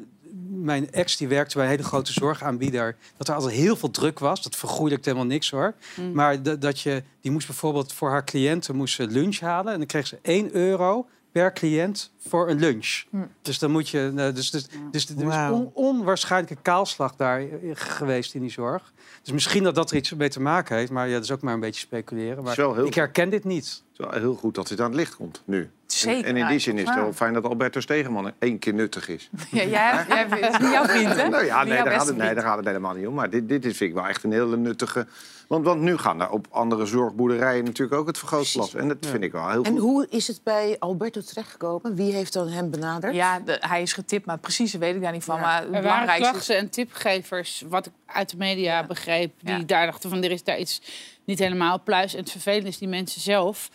[0.62, 2.96] Mijn ex die werkte bij een hele grote zorgaanbieder.
[3.18, 4.42] Dat er altijd heel veel druk was.
[4.42, 5.74] Dat vergoeilijkt helemaal niks hoor.
[5.96, 6.12] Mm.
[6.12, 9.72] Maar dat, dat je, die moest bijvoorbeeld voor haar cliënten moest lunch halen.
[9.74, 13.04] En dan kreeg ze 1 euro per cliënt voor een lunch.
[13.10, 13.18] Hm.
[13.42, 14.12] Dus dan moet je.
[14.14, 18.94] nou, Dus, dus, dus er is on- onwaarschijnlijke kaalslag daar eh, geweest in die zorg.
[19.22, 20.92] Dus misschien dat dat er iets mee te maken heeft.
[20.92, 22.44] Maar ja, dat is ook maar een beetje speculeren.
[22.44, 23.66] Maar heel- ik herken dit niet.
[23.66, 25.70] Het is wel heel goed dat dit aan het licht komt nu.
[25.86, 28.74] Zeker, En, en in die zin is het wel fijn dat Alberto Stegeman één keer
[28.74, 29.30] nuttig is.
[29.52, 31.28] Ja, jij, hebt- jij, niet jouw vriend, hè?
[31.30, 32.36] Nou ja, nee, daar gaat, het, nee, vriend.
[32.36, 33.14] daar gaat het helemaal niet om.
[33.14, 35.08] Maar dit, dit is, vind ik wel echt een hele nuttige...
[35.48, 38.74] Want, want nu gaan er op andere zorgboerderijen natuurlijk ook het vergrootglas.
[38.76, 39.80] En dat vind ik wel heel En goed.
[39.80, 41.96] hoe is het bij Alberto terechtgekomen?
[41.96, 43.16] Wie heeft dan hem benaderd?
[43.16, 45.40] Ja, de- hij is getipt, maar precies weet ik daar niet van.
[45.40, 49.34] Maar het Er waren belangrijkste klachten en tipgevers, wat ik uit de media begreep...
[49.42, 49.64] die Ja.
[49.64, 50.82] daar dachten van er is daar iets
[51.26, 52.14] niet helemaal pluis.
[52.14, 53.70] En het vervelende is, die mensen zelf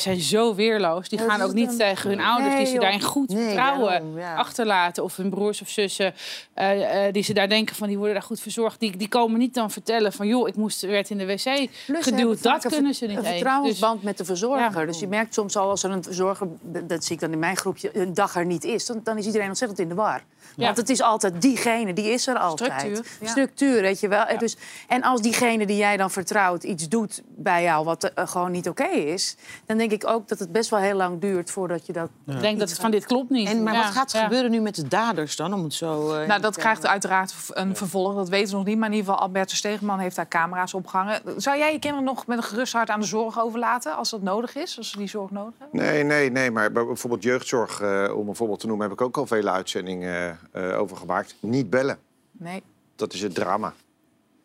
[0.00, 1.08] zijn zo weerloos.
[1.08, 2.56] Die gaan ook niet tegen hun ouders...
[2.56, 4.34] die ze daarin goed Nee, vertrouwen daarom, ja.
[4.34, 5.04] achterlaten.
[5.04, 6.14] Of hun broers of zussen,
[6.54, 7.88] eh, eh, die ze daar denken van...
[7.88, 8.80] die worden daar goed verzorgd.
[8.80, 10.26] Die, die komen niet dan vertellen van...
[10.26, 12.42] joh, ik moest, werd in de wc Plus geduwd.
[12.42, 14.80] Dat een kunnen ze niet Een vertrouwensband met de verzorger.
[14.80, 14.86] Ja.
[14.86, 16.48] Dus je merkt soms al als er een verzorger,
[16.84, 19.26] dat zie ik dan in mijn groepje, een dag er niet is, dan, dan is
[19.26, 20.22] iedereen ontzettend in de war.
[20.56, 20.64] Ja.
[20.64, 22.72] Want het is altijd diegene, die is er altijd.
[22.80, 23.26] Structuur, ja.
[23.26, 24.24] Structuur, weet je wel.
[24.24, 24.56] En Dus,
[24.88, 28.68] en als diegene die jij dan vertrouwt iets doet bij jou wat eh, gewoon niet
[28.68, 29.36] oké is,
[29.66, 32.08] dan denk ik ook dat het best wel heel lang duurt voordat je dat...
[32.26, 33.48] Ik denk dat het van dit klopt niet.
[33.48, 34.24] En, maar Ja, wat gaat er ja.
[34.24, 35.54] gebeuren nu met de daders dan?
[35.54, 38.14] Om het zo, eh, Nou, dat krijgt uiteraard een vervolg.
[38.14, 38.78] Dat weten we nog niet.
[38.78, 41.20] Maar in ieder geval, Albert Stegeman heeft daar camera's opgehangen.
[41.36, 43.96] Zou jij je kinderen nog met een gerust hart aan de zorg overlaten...
[43.96, 45.80] als dat nodig is, als ze die zorg nodig hebben?
[45.80, 46.50] Nee, nee, nee.
[46.50, 49.50] Maar bij bijvoorbeeld jeugdzorg, eh, om een voorbeeld te noemen, heb ik ook al vele
[49.50, 51.34] uitzendingen eh, over gemaakt.
[51.40, 51.98] Niet bellen.
[52.32, 52.62] Nee.
[52.96, 53.74] Dat is het drama.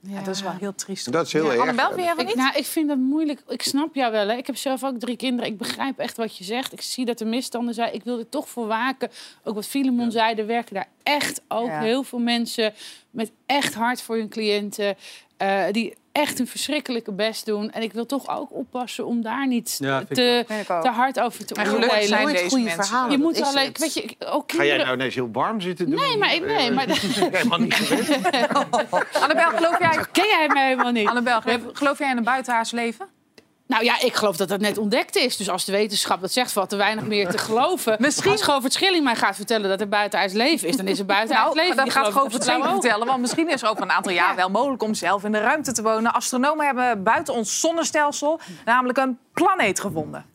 [0.04, 1.12] Ja, dat is wel heel triest.
[1.12, 1.62] Dat is heel Ja, erg.
[1.62, 3.42] Annabel, vind jij van Ik, nou, ik vind dat moeilijk.
[3.48, 4.28] Ik snap jou wel.
[4.28, 4.36] Hè.
[4.36, 5.52] Ik heb zelf ook drie kinderen.
[5.52, 6.74] Ik begrijp echt wat je zegt.
[6.74, 7.94] Ik zie dat er misstanden zijn.
[7.94, 9.10] Ik wil er toch voor waken.
[9.44, 11.80] Ook wat Filemon zei, er werken daar echt ook Ja.
[11.82, 12.74] heel veel mensen
[13.12, 14.96] met echt hart voor hun cliënten.
[15.38, 17.72] eh, die echt een verschrikkelijke best doen.
[17.72, 20.44] En ik wil toch ook oppassen om daar niet Ja, te,
[20.82, 22.08] te hard over te En gelukkig oordelen.
[22.08, 22.84] zijn deze goede mensen.
[22.84, 23.12] verhalen.
[23.12, 23.78] Je dat moet is alleen, het.
[23.78, 26.00] weet je, ook Ga jij nou ineens heel warm zitten doen?
[26.00, 26.86] Nee, maar ik- nee, maar-
[27.32, 28.10] Helemaal niet gewend.
[29.22, 30.06] Annabel, geloof jij...
[30.12, 31.08] Ken jij mij helemaal niet?
[31.08, 33.08] Annabel, geloof- geloof jij in een buitenaards leven?
[33.72, 35.38] Nou ja, ik geloof dat dat net ontdekt is.
[35.38, 37.96] Dus als de wetenschap dat zegt, valt er weinig meer te geloven.
[38.00, 40.78] Misschien- Als Govert Schilling mij gaat vertellen dat er buitenaards leven is...
[40.78, 41.76] dan is er buitenaards Nou, leven.
[41.76, 42.70] dat Die gaat Govert ook.
[42.72, 43.08] vertellen.
[43.08, 45.72] Want misschien is er over een aantal jaar wel mogelijk om zelf in de ruimte
[45.72, 46.14] te wonen.
[46.14, 50.26] Astronomen hebben buiten ons zonnestelsel namelijk een planeet gevonden.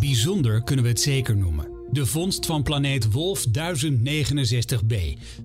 [0.00, 1.71] Bijzonder kunnen we het zeker noemen.
[1.92, 4.96] De vondst van planeet Wolf 1069b.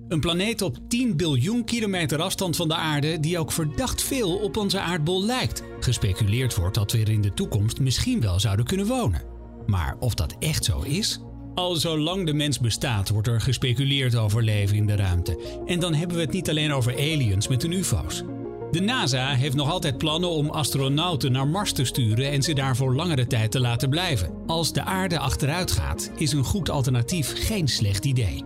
[0.08, 4.56] Een planeet op 10 biljoen kilometer afstand van de aarde die ook verdacht veel op
[4.56, 5.62] onze aardbol lijkt.
[5.80, 9.22] Gespeculeerd wordt dat we er in de toekomst misschien wel zouden kunnen wonen.
[9.66, 11.20] Maar of dat echt zo is?
[11.54, 15.62] Al zolang de mens bestaat wordt er gespeculeerd over leven in de ruimte.
[15.66, 18.22] En dan hebben we het niet alleen over aliens met hun ufo's.
[18.70, 22.76] De NASA heeft nog altijd plannen om astronauten naar Mars te sturen en ze daar
[22.76, 24.32] voor langere tijd te laten blijven.
[24.46, 28.44] Als de aarde achteruit gaat, is een goed alternatief geen slecht idee.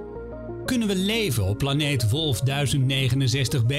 [0.64, 3.74] Kunnen we leven op planeet Wolf 1069b?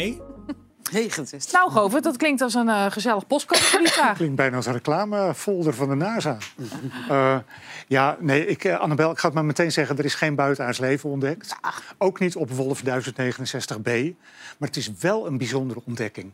[0.91, 1.51] 69.
[1.51, 4.15] Nou, Govert, dat klinkt als een eh, gezellig postcode voor die vraag.
[4.15, 6.37] Klinkt bijna als een reclamefolder van de NASA.
[7.09, 7.37] Eh,
[7.87, 9.97] ja, nee, ik, eh, Annabel, ik ga het maar meteen zeggen...
[9.97, 11.55] er is geen buitenaards leven ontdekt.
[11.97, 13.91] Ook niet op Wolf 1069b.
[14.57, 16.33] Maar het is wel een bijzondere ontdekking.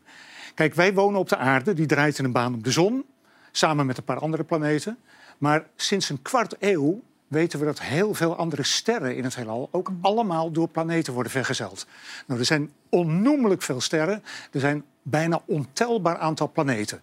[0.56, 1.74] Kijk, wij wonen op de aarde.
[1.74, 3.06] Die draait in een baan om de zon.
[3.52, 4.98] Samen met een paar andere planeten.
[5.38, 9.70] Maar sinds een kwart eeuw weten we dat heel veel andere sterren in het heelal...
[9.72, 11.86] ook allemaal door planeten worden vergezeld.
[12.28, 14.24] Nou, er zijn onnoemelijk veel sterren.
[14.52, 17.02] Er zijn bijna ontelbaar aantal planeten.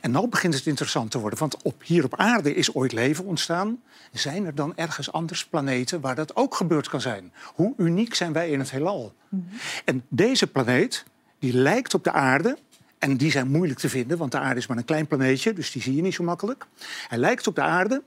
[0.00, 1.38] En nu begint het interessant te worden.
[1.38, 3.82] Want op, hier op aarde is ooit leven ontstaan.
[4.12, 7.32] Zijn er dan ergens anders planeten waar dat ook gebeurd kan zijn?
[7.54, 9.14] Hoe uniek zijn wij in het heelal?
[9.84, 11.04] En deze planeet,
[11.38, 12.58] die lijkt op de aarde...
[12.98, 15.72] En die zijn moeilijk te vinden, want de aarde is maar een klein planeetje, dus
[15.72, 16.66] die zie je niet zo makkelijk.
[17.08, 18.02] Hij lijkt op de aarde.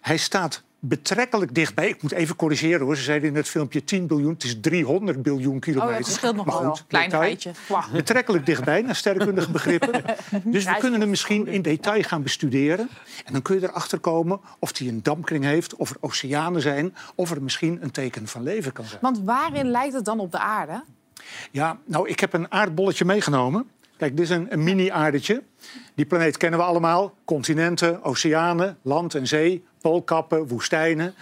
[0.00, 1.88] Hij staat betrekkelijk dichtbij.
[1.88, 2.96] Ik moet even corrigeren hoor.
[2.96, 4.32] Ze zeiden in het filmpje 10 biljoen.
[4.32, 5.90] Het is 300 biljoen kilometer.
[5.90, 6.78] Oh, het verschilt nog wel.
[6.86, 7.38] Klein.
[7.68, 7.82] Wauw.
[7.92, 9.90] Betrekkelijk dichtbij, naar sterrenkundige begrippen.
[10.44, 12.88] Dus we kunnen hem misschien in detail gaan bestuderen.
[13.24, 16.94] En dan kun je erachter komen of hij een dampkring heeft, of er oceanen zijn,
[17.14, 19.00] of er misschien een teken van leven kan zijn.
[19.00, 20.84] Want waarin lijkt het dan op de aarde?
[21.50, 23.70] Ja, nou, ik heb een aardbolletje meegenomen.
[23.96, 25.42] Kijk, dit is een, een mini-aardetje.
[25.94, 27.14] Die planeet kennen we allemaal.
[27.24, 31.14] Continenten, oceanen, land en zee, poolkappen, woestijnen.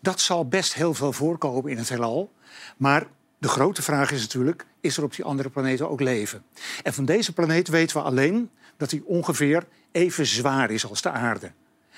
[0.00, 2.32] Dat zal best heel veel voorkomen in het heelal.
[2.76, 3.06] Maar
[3.38, 6.44] de grote vraag is natuurlijk, is er op die andere planeten ook leven?
[6.82, 11.10] En van deze planeet weten we alleen dat hij ongeveer even zwaar is als de
[11.10, 11.52] aarde.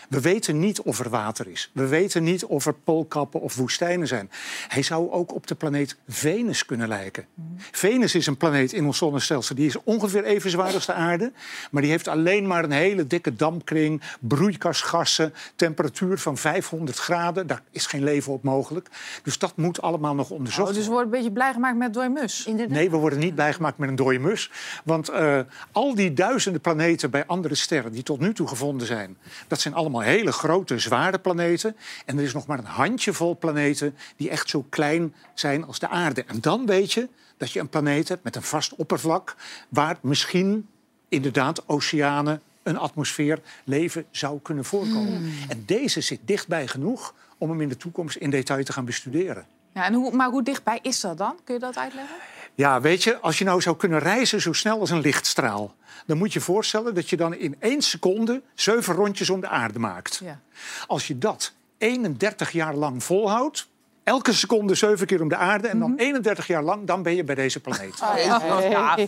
[0.09, 1.71] We weten niet of er water is.
[1.75, 4.31] We weten niet of er poolkappen of woestijnen zijn.
[4.69, 7.27] Hij zou ook op de planeet Venus kunnen lijken.
[7.71, 9.55] Venus is een planeet in ons zonnestelsel.
[9.55, 11.33] Die is ongeveer even zwaar als de aarde.
[11.71, 17.47] Maar die heeft alleen maar een hele dikke dampkring, broeikasgassen, temperatuur van 500 graden.
[17.47, 18.89] Daar is geen leven op mogelijk.
[19.23, 21.11] Dus dat moet allemaal nog onderzocht Oh, dus we worden.
[21.11, 22.49] worden een beetje blij gemaakt met dode mus.
[22.69, 24.51] Nee, we worden niet bijgemaakt met een dode mus.
[24.85, 25.41] Want eh,
[25.73, 29.17] al die duizenden planeten bij andere sterren die tot nu toe gevonden zijn,
[29.49, 31.77] dat zijn allemaal hele grote, zware planeten.
[32.05, 35.89] En er is nog maar een handjevol planeten die echt zo klein zijn als de
[35.89, 36.25] aarde.
[36.25, 39.37] En dan weet je dat je een planeet hebt met een vast oppervlak,
[39.69, 40.69] waar misschien
[41.09, 45.33] inderdaad oceanen, een atmosfeer, leven zou kunnen voorkomen.
[45.49, 49.47] En deze zit dichtbij genoeg om hem in de toekomst in detail te gaan bestuderen.
[49.75, 51.37] Ja, en hoe, maar hoe dichtbij is dat dan?
[51.45, 52.17] Kun je dat uitleggen?
[52.55, 55.75] Ja, weet je, als je nou zou kunnen reizen zo snel als een lichtstraal...
[56.07, 58.43] dan moet je je voorstellen dat je dan in één seconde...
[58.55, 60.21] zeven rondjes om de aarde maakt.
[60.25, 60.41] Ja.
[60.87, 63.69] Als je dat 31 jaar lang volhoudt...
[64.05, 65.69] elke seconde zeven keer om de aarde...
[65.69, 68.01] en dan 31 jaar lang, dan ben je bij deze planeet.
[68.03, 68.99] Oh, ja.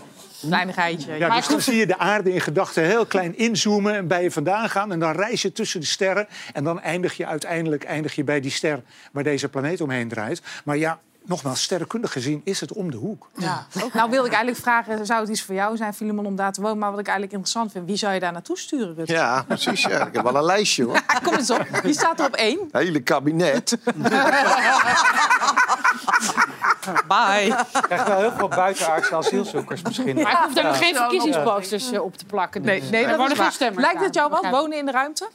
[0.41, 1.15] Kleinigheidje.
[1.15, 4.31] Ja, dus dan zie je de aarde in gedachten heel klein inzoomen en bij je
[4.31, 4.93] vandaan gaan.
[4.93, 6.29] En dan reis je tussen de sterren.
[6.53, 8.83] En dan eindig je uiteindelijk eindig je bij die ster
[9.13, 10.43] waar deze planeet omheen draait.
[10.65, 13.31] Maar ja, nogmaals, sterrenkundig gezien is het om de hoek.
[13.37, 13.67] Ja.
[13.93, 16.61] Nou wil ik eigenlijk vragen, zou het iets voor jou zijn, Filemon, om daar te
[16.61, 16.79] wonen?
[16.79, 19.13] Maar wat ik eigenlijk interessant vind, wie zou je daar naartoe sturen, Rutte?
[19.13, 19.83] Ja, precies.
[19.83, 20.07] Ja.
[20.07, 21.01] Ik heb wel een lijstje hoor.
[21.25, 22.69] Kom eens op, wie staat er op één?
[22.73, 23.77] Hele kabinet.
[27.09, 27.45] Bye.
[27.45, 30.15] Je krijgt wel heel veel buitenaardse asielzoekers misschien.
[30.23, 32.63] Maar ik hoef daar nog geen verkiezingsposters eh, op te plakken.
[32.63, 32.91] Nee, dus.
[32.91, 33.83] nee Er dat is geen waar.
[33.83, 35.29] Lijkt het jou wat, wonen in de ruimte?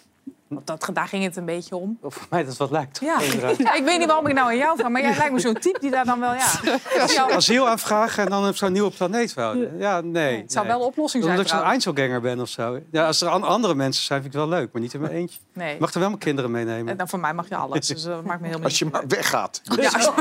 [0.50, 1.98] Want dat, daar ging het een beetje om.
[2.02, 3.00] Of voor mij dat wat lijkt.
[3.00, 3.20] Ja.
[3.58, 5.54] ja, ik weet niet waarom ik nou aan jou vraag, maar jij lijkt me zo'n
[5.54, 6.48] type die daar dan wel, ja.
[7.08, 9.78] Ja, Asiel aanvragen en dan op zo'n nieuwe planeet wonen.
[9.78, 10.38] Ja, nee.
[10.42, 10.74] Het zou nee.
[10.74, 11.70] wel een oplossing zijn Omdat ik zo'n.
[11.70, 12.80] Einzelganger ben of zo.
[12.92, 15.02] Ja, als er an- andere mensen zijn, vind ik het wel leuk, maar niet in
[15.02, 15.40] mijn eentje.
[15.54, 15.74] Nee.
[15.74, 16.92] Ik mag er wel mijn kinderen meenemen.
[16.92, 19.08] En dan voor mij mag je alles, dus dat maakt me helemaal Als je maar
[19.08, 19.62] weggaat.
[19.64, 19.92] Ja.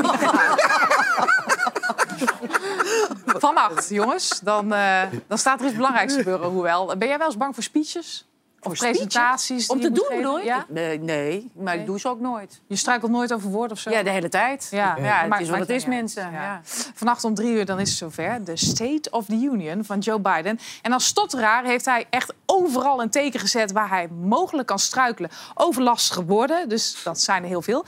[3.25, 6.49] Vannacht, jongens, dan, eh, dan staat er iets belangrijks gebeuren.
[6.49, 8.28] Hoewel, ben jij wel eens bang voor speeches?
[8.61, 9.67] Of presentaties?
[9.67, 10.17] Om die te doen, geven?
[10.17, 10.45] bedoel je?
[10.45, 10.65] Ja?
[10.67, 12.61] Nee, nee, maar ik doe ze ook nooit.
[12.67, 13.89] Je struikelt nooit over woord of zo?
[13.89, 14.67] Ja, de hele tijd.
[14.71, 16.31] Ja, het is wat het is, mensen.
[16.31, 16.61] Ja.
[16.93, 18.43] Vannacht om drie uur dan is het zover.
[18.43, 20.59] De State of the Union van Joe Biden.
[20.81, 23.71] En als stotteraar heeft hij echt overal een teken gezet...
[23.71, 26.69] waar hij mogelijk kan struikelen over lastige woorden.
[26.69, 27.85] Dus dat zijn er heel veel.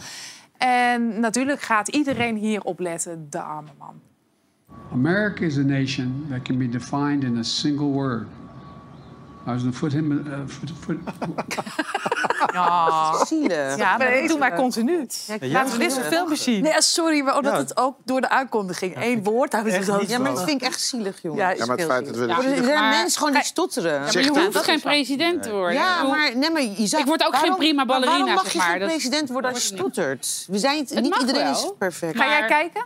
[0.57, 4.01] En natuurlijk gaat iedereen hier op letten, de arme man.
[4.91, 8.28] America is a nation that can be defined in a single word.
[9.48, 10.12] I was going to put him.
[10.12, 10.98] Uh, foot, foot,
[12.54, 13.78] Ja, Zielig.
[13.78, 15.08] ja dat doen wij continu.
[15.26, 16.64] Ja, Laten we dit filmpje zien.
[16.64, 17.60] Nee, sorry, maar omdat Ja.
[17.60, 19.52] het ook door de aankondiging één woord...
[19.52, 20.46] Hij zo- niet Ja, maar dat zo.
[20.46, 21.39] vind ik echt zielig, jongen.
[21.39, 22.26] Ja, Ja, maar het feit dat we...
[22.28, 23.92] Ja, er zijn maar- mensen gewoon die stotteren.
[23.94, 25.74] Ja, maar je hij, hoeft dat geen is president te worden.
[25.74, 28.34] Ja, maar, nee, maar je zou- Ik word ook geen waarom- prima maar ballerina, Waarom
[28.36, 28.78] mag zeg je maar.
[28.78, 30.46] geen president worden als je stottert?
[30.48, 31.52] We zijn het, Het niet mag iedereen wel.
[31.54, 32.18] is perfect.
[32.18, 32.84] Ga jij Maar- kijken?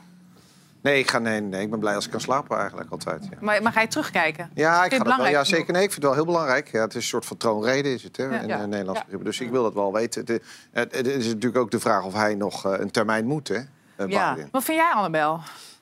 [0.86, 3.28] Nee, ik ga, nee, nee, ik ben blij als ik kan slapen eigenlijk altijd.
[3.32, 4.50] Ja, Maar, maar ga je terugkijken?
[4.54, 5.28] ja ik ga dat wel.
[5.28, 5.74] Ja, zeker.
[5.74, 6.72] Nee, ik vind het wel heel belangrijk.
[6.72, 8.60] Ja, het is een soort van troonrede is het, hè, in Ja.
[8.60, 9.02] eh, Nederlands.
[9.24, 10.22] Dus ik wil dat wel weten.
[10.26, 13.48] Het, het, het is natuurlijk ook de vraag of hij nog eh, een termijn moet,
[13.48, 13.56] hè,
[13.96, 14.34] eh, Ja.
[14.34, 14.50] Biden.
[14.52, 15.40] Wat vind jij, Annabel?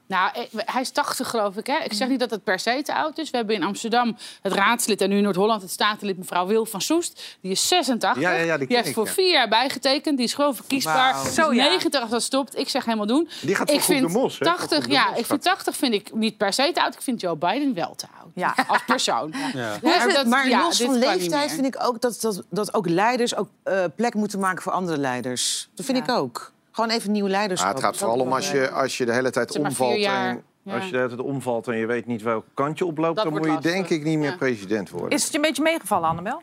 [0.07, 1.67] Nou, eh, hij is 80 geloof ik.
[1.67, 1.77] Hè?
[1.83, 3.29] Ik zeg niet dat het per se te oud is.
[3.29, 6.81] We hebben in Amsterdam het raadslid en nu in Noord-Holland het statenlid mevrouw Wil van
[6.81, 7.37] Soest.
[7.41, 8.21] Die is 86.
[8.21, 9.11] Ja, ja, ja, die ken heeft ik, voor ja.
[9.11, 10.17] vier jaar bijgetekend.
[10.17, 11.23] Die is gewoon verkiesbaar.
[11.23, 11.63] Die Zo, is ja.
[11.67, 12.57] 90 als dat stopt.
[12.57, 13.29] Ik zeg helemaal doen.
[13.41, 14.45] Die gaat ik vind de Mos, hè?
[14.45, 16.81] Voor 80, Groep de ja, Mos ik vind 80 vind ik niet per se te
[16.81, 16.93] oud.
[16.93, 18.31] Ik vind Joe Biden wel te oud.
[18.35, 18.55] Ja.
[18.67, 19.33] Als persoon.
[19.81, 23.47] Dat- maar ja, los van leeftijd vind ik ook dat, dat, dat ook leiders ook
[23.63, 25.69] eh, plek moeten maken voor andere leiders.
[25.75, 26.03] Dat vind Ja.
[26.03, 26.51] ik ook.
[26.73, 27.67] Gewoon even nieuw leiderschap.
[27.69, 29.97] Ja, het gaat vooral om als je, als je de hele tijd omvalt.
[29.99, 30.73] jaar, En, ja.
[30.75, 33.15] Als je de hele tijd omvalt en je weet niet welk kant je oploopt...
[33.15, 34.35] Dat dan moet je denk ik niet meer Ja.
[34.37, 35.09] president worden.
[35.09, 36.41] Is het je een beetje meegevallen, Annabel?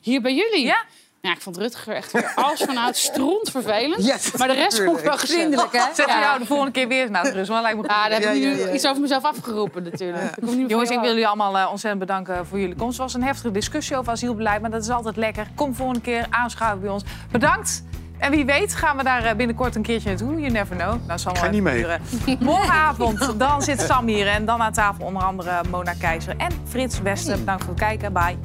[0.00, 0.64] Hier bij jullie?
[0.64, 0.84] Ja?
[1.20, 4.04] Ja, ik vond Rutger echt weer als vanuit stront vervelend.
[4.38, 5.42] Maar de rest vond ik wel gezellig.
[5.42, 5.94] Vriendelijk, hè?
[5.94, 6.20] Zet Ja.
[6.20, 7.50] jou de volgende keer weer naar de rust.
[7.50, 7.84] Maar lijkt me.
[7.88, 8.72] Ja, daar heb ik nu ja, ja.
[8.72, 10.36] iets over mezelf afgeroepen natuurlijk.
[10.36, 12.92] Ik Jongens, ik wil jullie allemaal eh, ontzettend bedanken voor jullie komst.
[12.98, 15.46] Het was een heftige discussie over asielbeleid, maar dat is altijd lekker.
[15.54, 17.02] Kom volgende keer aanschuiven bij ons.
[17.30, 17.82] Bedankt.
[18.18, 20.40] En wie weet gaan we daar eh, binnenkort een keertje naartoe.
[20.40, 21.06] You never know.
[21.06, 21.76] Nou, zal Ga wel niet mee.
[21.76, 22.00] duren.
[22.40, 24.26] Morgenavond, dan zit Sam hier.
[24.28, 27.38] En dan aan tafel onder andere Mona Keizer en Frits Westen.
[27.38, 28.12] Bedankt voor het kijken.
[28.12, 28.36] Bye.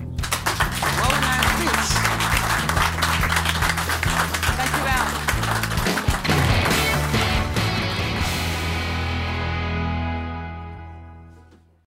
[0.97, 2.00] Mona Frits.